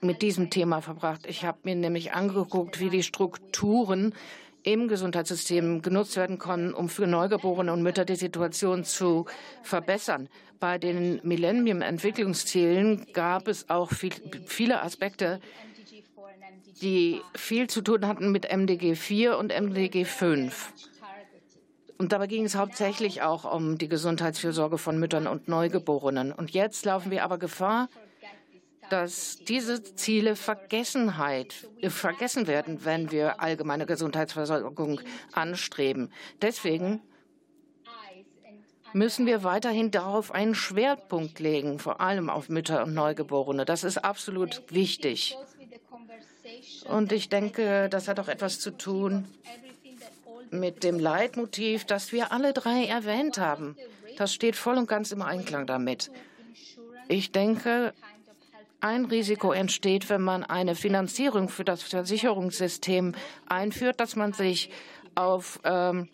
[0.00, 1.26] mit diesem Thema verbracht.
[1.28, 4.12] Ich habe mir nämlich angeguckt, wie die Strukturen
[4.64, 9.26] im Gesundheitssystem genutzt werden können, um für Neugeborene und Mütter die Situation zu
[9.62, 10.28] verbessern.
[10.58, 14.12] Bei den Millennium-Entwicklungszielen gab es auch viel,
[14.46, 15.40] viele Aspekte,
[16.82, 20.72] die viel zu tun hatten mit MDG 4 und MDG 5.
[22.00, 26.32] Und dabei ging es hauptsächlich auch um die Gesundheitsfürsorge von Müttern und Neugeborenen.
[26.32, 27.90] Und jetzt laufen wir aber Gefahr,
[28.88, 36.10] dass diese Ziele Vergessenheit, äh, vergessen werden, wenn wir allgemeine Gesundheitsversorgung anstreben.
[36.40, 37.02] Deswegen
[38.94, 43.66] müssen wir weiterhin darauf einen Schwerpunkt legen, vor allem auf Mütter und Neugeborene.
[43.66, 45.36] Das ist absolut wichtig.
[46.88, 49.28] Und ich denke, das hat auch etwas zu tun
[50.50, 53.76] mit dem Leitmotiv, das wir alle drei erwähnt haben.
[54.16, 56.10] Das steht voll und ganz im Einklang damit.
[57.08, 57.94] Ich denke,
[58.80, 63.14] ein Risiko entsteht, wenn man eine Finanzierung für das Versicherungssystem
[63.46, 64.70] einführt, dass man sich
[65.14, 66.08] auf ähm,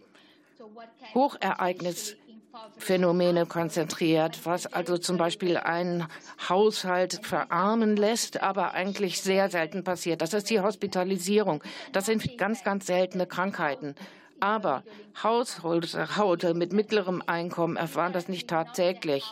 [1.14, 6.08] Hochereignisphänomene konzentriert, was also zum Beispiel einen
[6.48, 10.22] Haushalt verarmen lässt, aber eigentlich sehr selten passiert.
[10.22, 11.62] Das ist die Hospitalisierung.
[11.92, 13.94] Das sind ganz, ganz seltene Krankheiten.
[14.40, 14.82] Aber
[15.22, 19.24] Haushalte mit mittlerem Einkommen erfahren das nicht tagtäglich.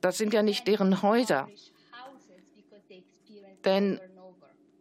[0.00, 1.48] Das sind ja nicht deren Häuser.
[3.64, 4.00] Denn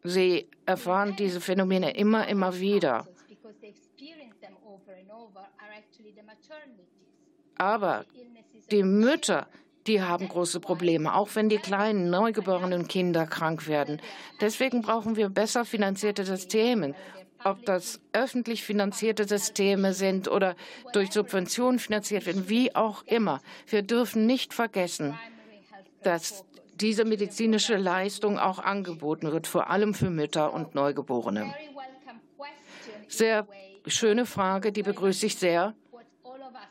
[0.04, 3.08] sie erfahren diese Phänomene immer, immer wieder.
[7.58, 8.06] Aber
[8.72, 9.48] die Mütter,
[9.88, 14.02] die haben große Probleme, auch wenn die kleinen neugeborenen Kinder krank werden.
[14.40, 16.96] Deswegen brauchen wir besser finanzierte Systeme
[17.44, 20.56] ob das öffentlich finanzierte Systeme sind oder
[20.94, 23.42] durch Subventionen finanziert werden, wie auch immer.
[23.68, 25.18] Wir dürfen nicht vergessen,
[26.04, 31.54] dass diese medizinische Leistung auch angeboten wird, vor allem für Mütter und Neugeborene.
[33.08, 33.48] Sehr
[33.86, 35.74] schöne Frage, die begrüße ich sehr.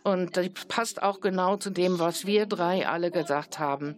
[0.05, 3.97] Und die passt auch genau zu dem, was wir drei alle gesagt haben.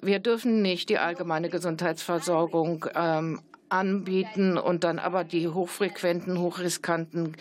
[0.00, 3.40] Wir dürfen nicht die allgemeine Gesundheitsversorgung ähm,
[3.72, 7.36] anbieten und dann aber die hochfrequenten, hochriskanten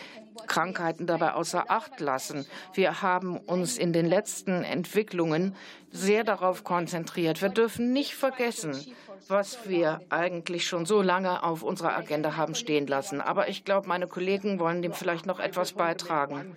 [0.48, 2.46] Krankheiten dabei außer Acht lassen.
[2.74, 5.56] Wir haben uns in den letzten Entwicklungen
[5.92, 7.42] sehr darauf konzentriert.
[7.42, 8.74] Wir dürfen nicht vergessen,
[9.28, 13.22] was wir eigentlich schon so lange auf unserer Agenda haben stehen lassen.
[13.22, 16.56] Aber ich glaube, meine Kollegen wollen dem vielleicht noch etwas beitragen.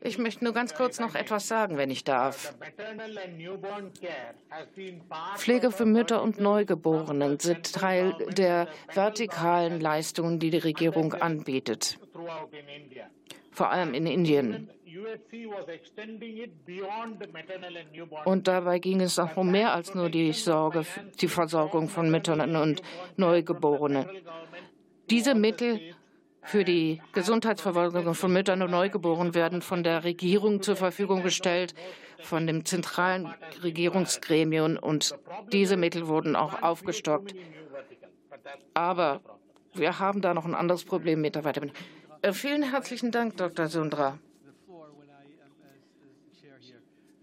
[0.00, 2.54] Ich möchte nur ganz kurz noch etwas sagen, wenn ich darf.
[5.36, 11.98] Pflege für Mütter und Neugeborenen sind Teil der vertikalen Leistungen, die die Regierung anbietet,
[13.50, 14.70] vor allem in Indien.
[18.24, 20.84] Und dabei ging es auch um mehr als nur die Sorge,
[21.20, 22.82] die Versorgung von Müttern und
[23.16, 24.06] Neugeborenen.
[25.10, 25.94] Diese Mittel
[26.48, 31.74] für die Gesundheitsversorgung von Müttern und Neugeborenen werden von der Regierung zur Verfügung gestellt,
[32.22, 34.78] von dem zentralen Regierungsgremium.
[34.78, 35.14] Und
[35.52, 37.34] diese Mittel wurden auch aufgestockt.
[38.72, 39.20] Aber
[39.74, 41.76] wir haben da noch ein anderes Problem mit der Weiterbildung.
[42.22, 43.68] Äh, vielen herzlichen Dank, Dr.
[43.68, 44.18] Sundra.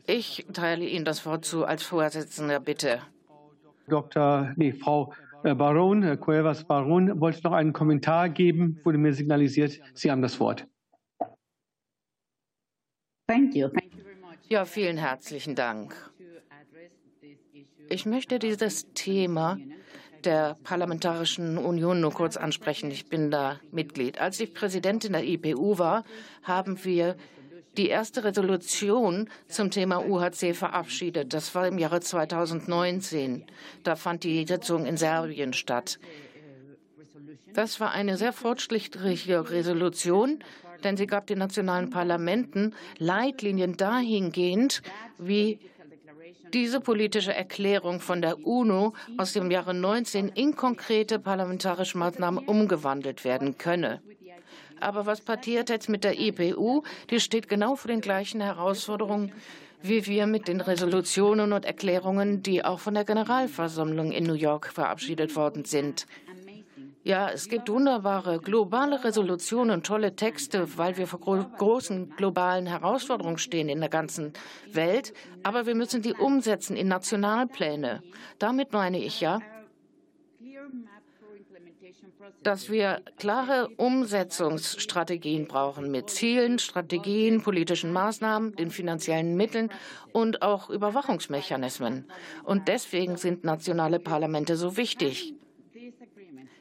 [0.06, 3.02] Ich teile Ihnen das Wort zu als Vorsitzender, bitte.
[3.88, 4.52] Dr.
[4.56, 5.14] Nee, Frau
[5.54, 9.80] Baron, Herr Cuevas Baron, wollte noch einen Kommentar geben, wurde mir signalisiert.
[9.94, 10.68] Sie haben das Wort.
[13.28, 13.70] Thank you.
[14.48, 15.96] Ja, vielen herzlichen Dank.
[17.90, 19.58] Ich möchte dieses Thema
[20.24, 22.90] der Parlamentarischen Union nur kurz ansprechen.
[22.90, 24.20] Ich bin da Mitglied.
[24.20, 26.04] Als ich Präsidentin der IPU war,
[26.44, 27.16] haben wir
[27.78, 31.34] die erste Resolution zum Thema UHC verabschiedet.
[31.34, 33.44] Das war im Jahre 2019.
[33.84, 36.00] Da fand die Sitzung in Serbien statt.
[37.54, 40.40] Das war eine sehr fortschrittliche Resolution,
[40.84, 44.82] denn sie gab den nationalen Parlamenten Leitlinien dahingehend,
[45.18, 45.60] wie
[46.54, 53.24] diese politische Erklärung von der UNO aus dem Jahre 19 in konkrete parlamentarische Maßnahmen umgewandelt
[53.24, 54.02] werden könne.
[54.80, 56.84] Aber was passiert jetzt mit der IPU?
[57.10, 59.32] Die steht genau vor den gleichen Herausforderungen
[59.88, 64.68] wie wir mit den Resolutionen und Erklärungen, die auch von der Generalversammlung in New York
[64.68, 66.08] verabschiedet worden sind.
[67.04, 73.38] Ja, es gibt wunderbare globale Resolutionen, tolle Texte, weil wir vor gro großen globalen Herausforderungen
[73.38, 74.34] stehen in der ganzen
[74.72, 75.14] Welt.
[75.44, 78.02] Aber wir müssen die umsetzen in Nationalpläne.
[78.40, 79.40] Damit meine ich ja,
[82.44, 89.70] dass wir klare Umsetzungsstrategien brauchen mit Zielen, Strategien, politischen Maßnahmen, den finanziellen Mitteln
[90.12, 92.06] und auch Überwachungsmechanismen.
[92.44, 95.34] Und deswegen sind nationale Parlamente so wichtig.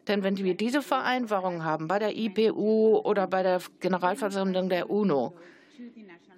[0.08, 5.34] Denn wenn wir diese Vereinbarung haben bei der IPU oder bei der Generalversammlung der UNO,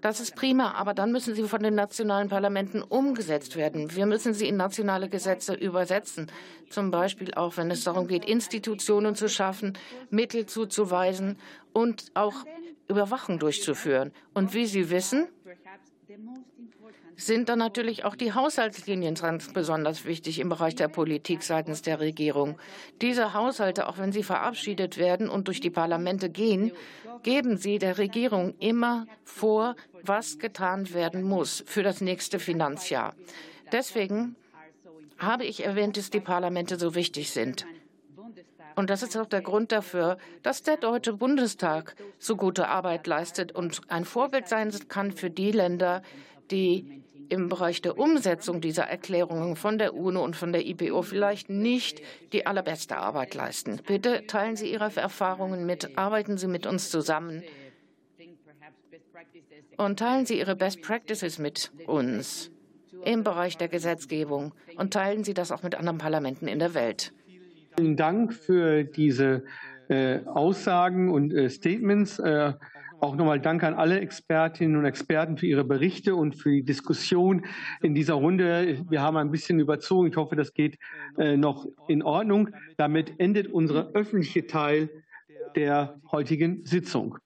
[0.01, 3.95] das ist prima, aber dann müssen sie von den nationalen Parlamenten umgesetzt werden.
[3.95, 6.31] Wir müssen sie in nationale Gesetze übersetzen.
[6.71, 9.73] Zum Beispiel auch, wenn es darum geht, Institutionen zu schaffen,
[10.11, 11.39] Mittel zuzuweisen
[11.73, 12.45] und auch
[12.89, 14.13] Überwachung durchzuführen.
[14.35, 15.29] Und wie Sie wissen,
[17.17, 21.99] sind dann natürlich auch die Haushaltslinien ganz besonders wichtig im Bereich der Politik seitens der
[21.99, 22.59] Regierung.
[23.01, 26.73] Diese Haushalte, auch wenn sie verabschiedet werden und durch die Parlamente gehen,
[27.23, 33.15] geben sie der Regierung immer vor, was getan werden muss für das nächste Finanzjahr.
[33.73, 34.37] Deswegen
[35.19, 37.67] habe ich erwähnt, dass die Parlamente so wichtig sind.
[38.75, 43.53] Und das ist auch der Grund dafür, dass der Deutsche Bundestag so gute Arbeit leistet
[43.53, 46.03] und ein Vorbild sein kann für die Länder,
[46.51, 51.51] die im Bereich der Umsetzung dieser Erklärungen von der UNO und von der IPO vielleicht
[51.51, 52.01] nicht
[52.33, 53.81] die allerbeste Arbeit leisten.
[53.87, 57.43] Bitte teilen Sie Ihre Erfahrungen mit, arbeiten Sie mit uns zusammen
[59.77, 62.51] und teilen Sie Ihre Best Practices mit uns
[63.05, 67.13] im Bereich der Gesetzgebung und teilen Sie das auch mit anderen Parlamenten in der Welt.
[67.79, 69.45] Vielen Dank für diese
[69.89, 72.19] äh, Aussagen und äh, Statements.
[72.19, 72.55] Äh,
[73.01, 77.45] auch nochmal Danke an alle Expertinnen und Experten für ihre Berichte und für die Diskussion
[77.83, 78.85] in dieser Runde.
[78.89, 80.09] Wir haben ein bisschen überzogen.
[80.09, 80.79] Ich hoffe, das geht
[81.19, 82.51] äh, noch in Ordnung.
[82.77, 84.91] Damit endet unser öffentliche Teil
[85.55, 87.19] der heutigen Sitzung.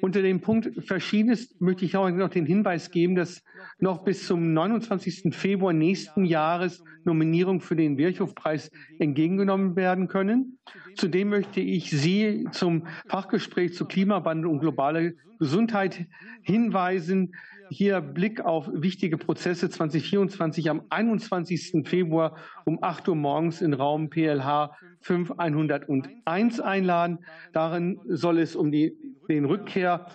[0.00, 3.42] Unter dem Punkt Verschiedenes möchte ich auch noch den Hinweis geben, dass
[3.78, 5.34] noch bis zum 29.
[5.34, 10.58] Februar nächsten Jahres Nominierungen für den Virchow-Preis entgegengenommen werden können.
[10.96, 16.06] Zudem möchte ich Sie zum Fachgespräch zu Klimawandel und globale Gesundheit
[16.42, 17.34] hinweisen.
[17.70, 21.86] Hier Blick auf wichtige Prozesse 2024 am 21.
[21.86, 27.18] Februar um 8 Uhr morgens in Raum PLH 5101 einladen.
[27.52, 28.96] Darin soll es um die,
[29.28, 30.06] den Rückkehr,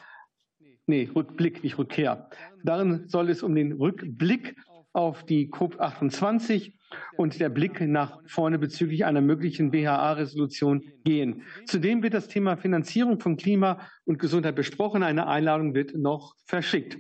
[0.88, 2.30] nee, Rückblick, nicht Rückkehr.
[2.64, 4.56] Darin soll es um den Rückblick
[4.94, 6.74] auf die COP28
[7.18, 11.44] und der Blick nach vorne bezüglich einer möglichen BHA-Resolution gehen.
[11.66, 15.04] Zudem wird das Thema Finanzierung von Klima und Gesundheit besprochen.
[15.04, 16.98] Eine Einladung wird noch verschickt.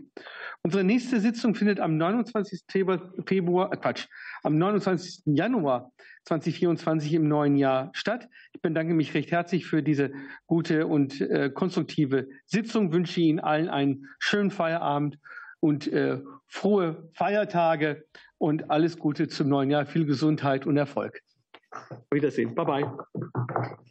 [0.64, 2.62] Unsere nächste Sitzung findet am 29.
[3.26, 4.08] Februar, äh Quatsch,
[4.44, 5.24] am 29.
[5.26, 5.92] Januar
[6.26, 8.30] 2024 im neuen Jahr statt.
[8.54, 10.12] Ich bedanke mich recht herzlich für diese
[10.46, 15.18] gute und äh, konstruktive Sitzung, wünsche Ihnen allen einen schönen Feierabend
[15.62, 18.06] und äh, frohe Feiertage
[18.38, 19.88] und alles Gute zum neuen Jahr.
[19.88, 21.22] Viel Gesundheit und Erfolg.
[21.72, 22.54] Auf Wiedersehen.
[22.54, 23.82] Bye bye.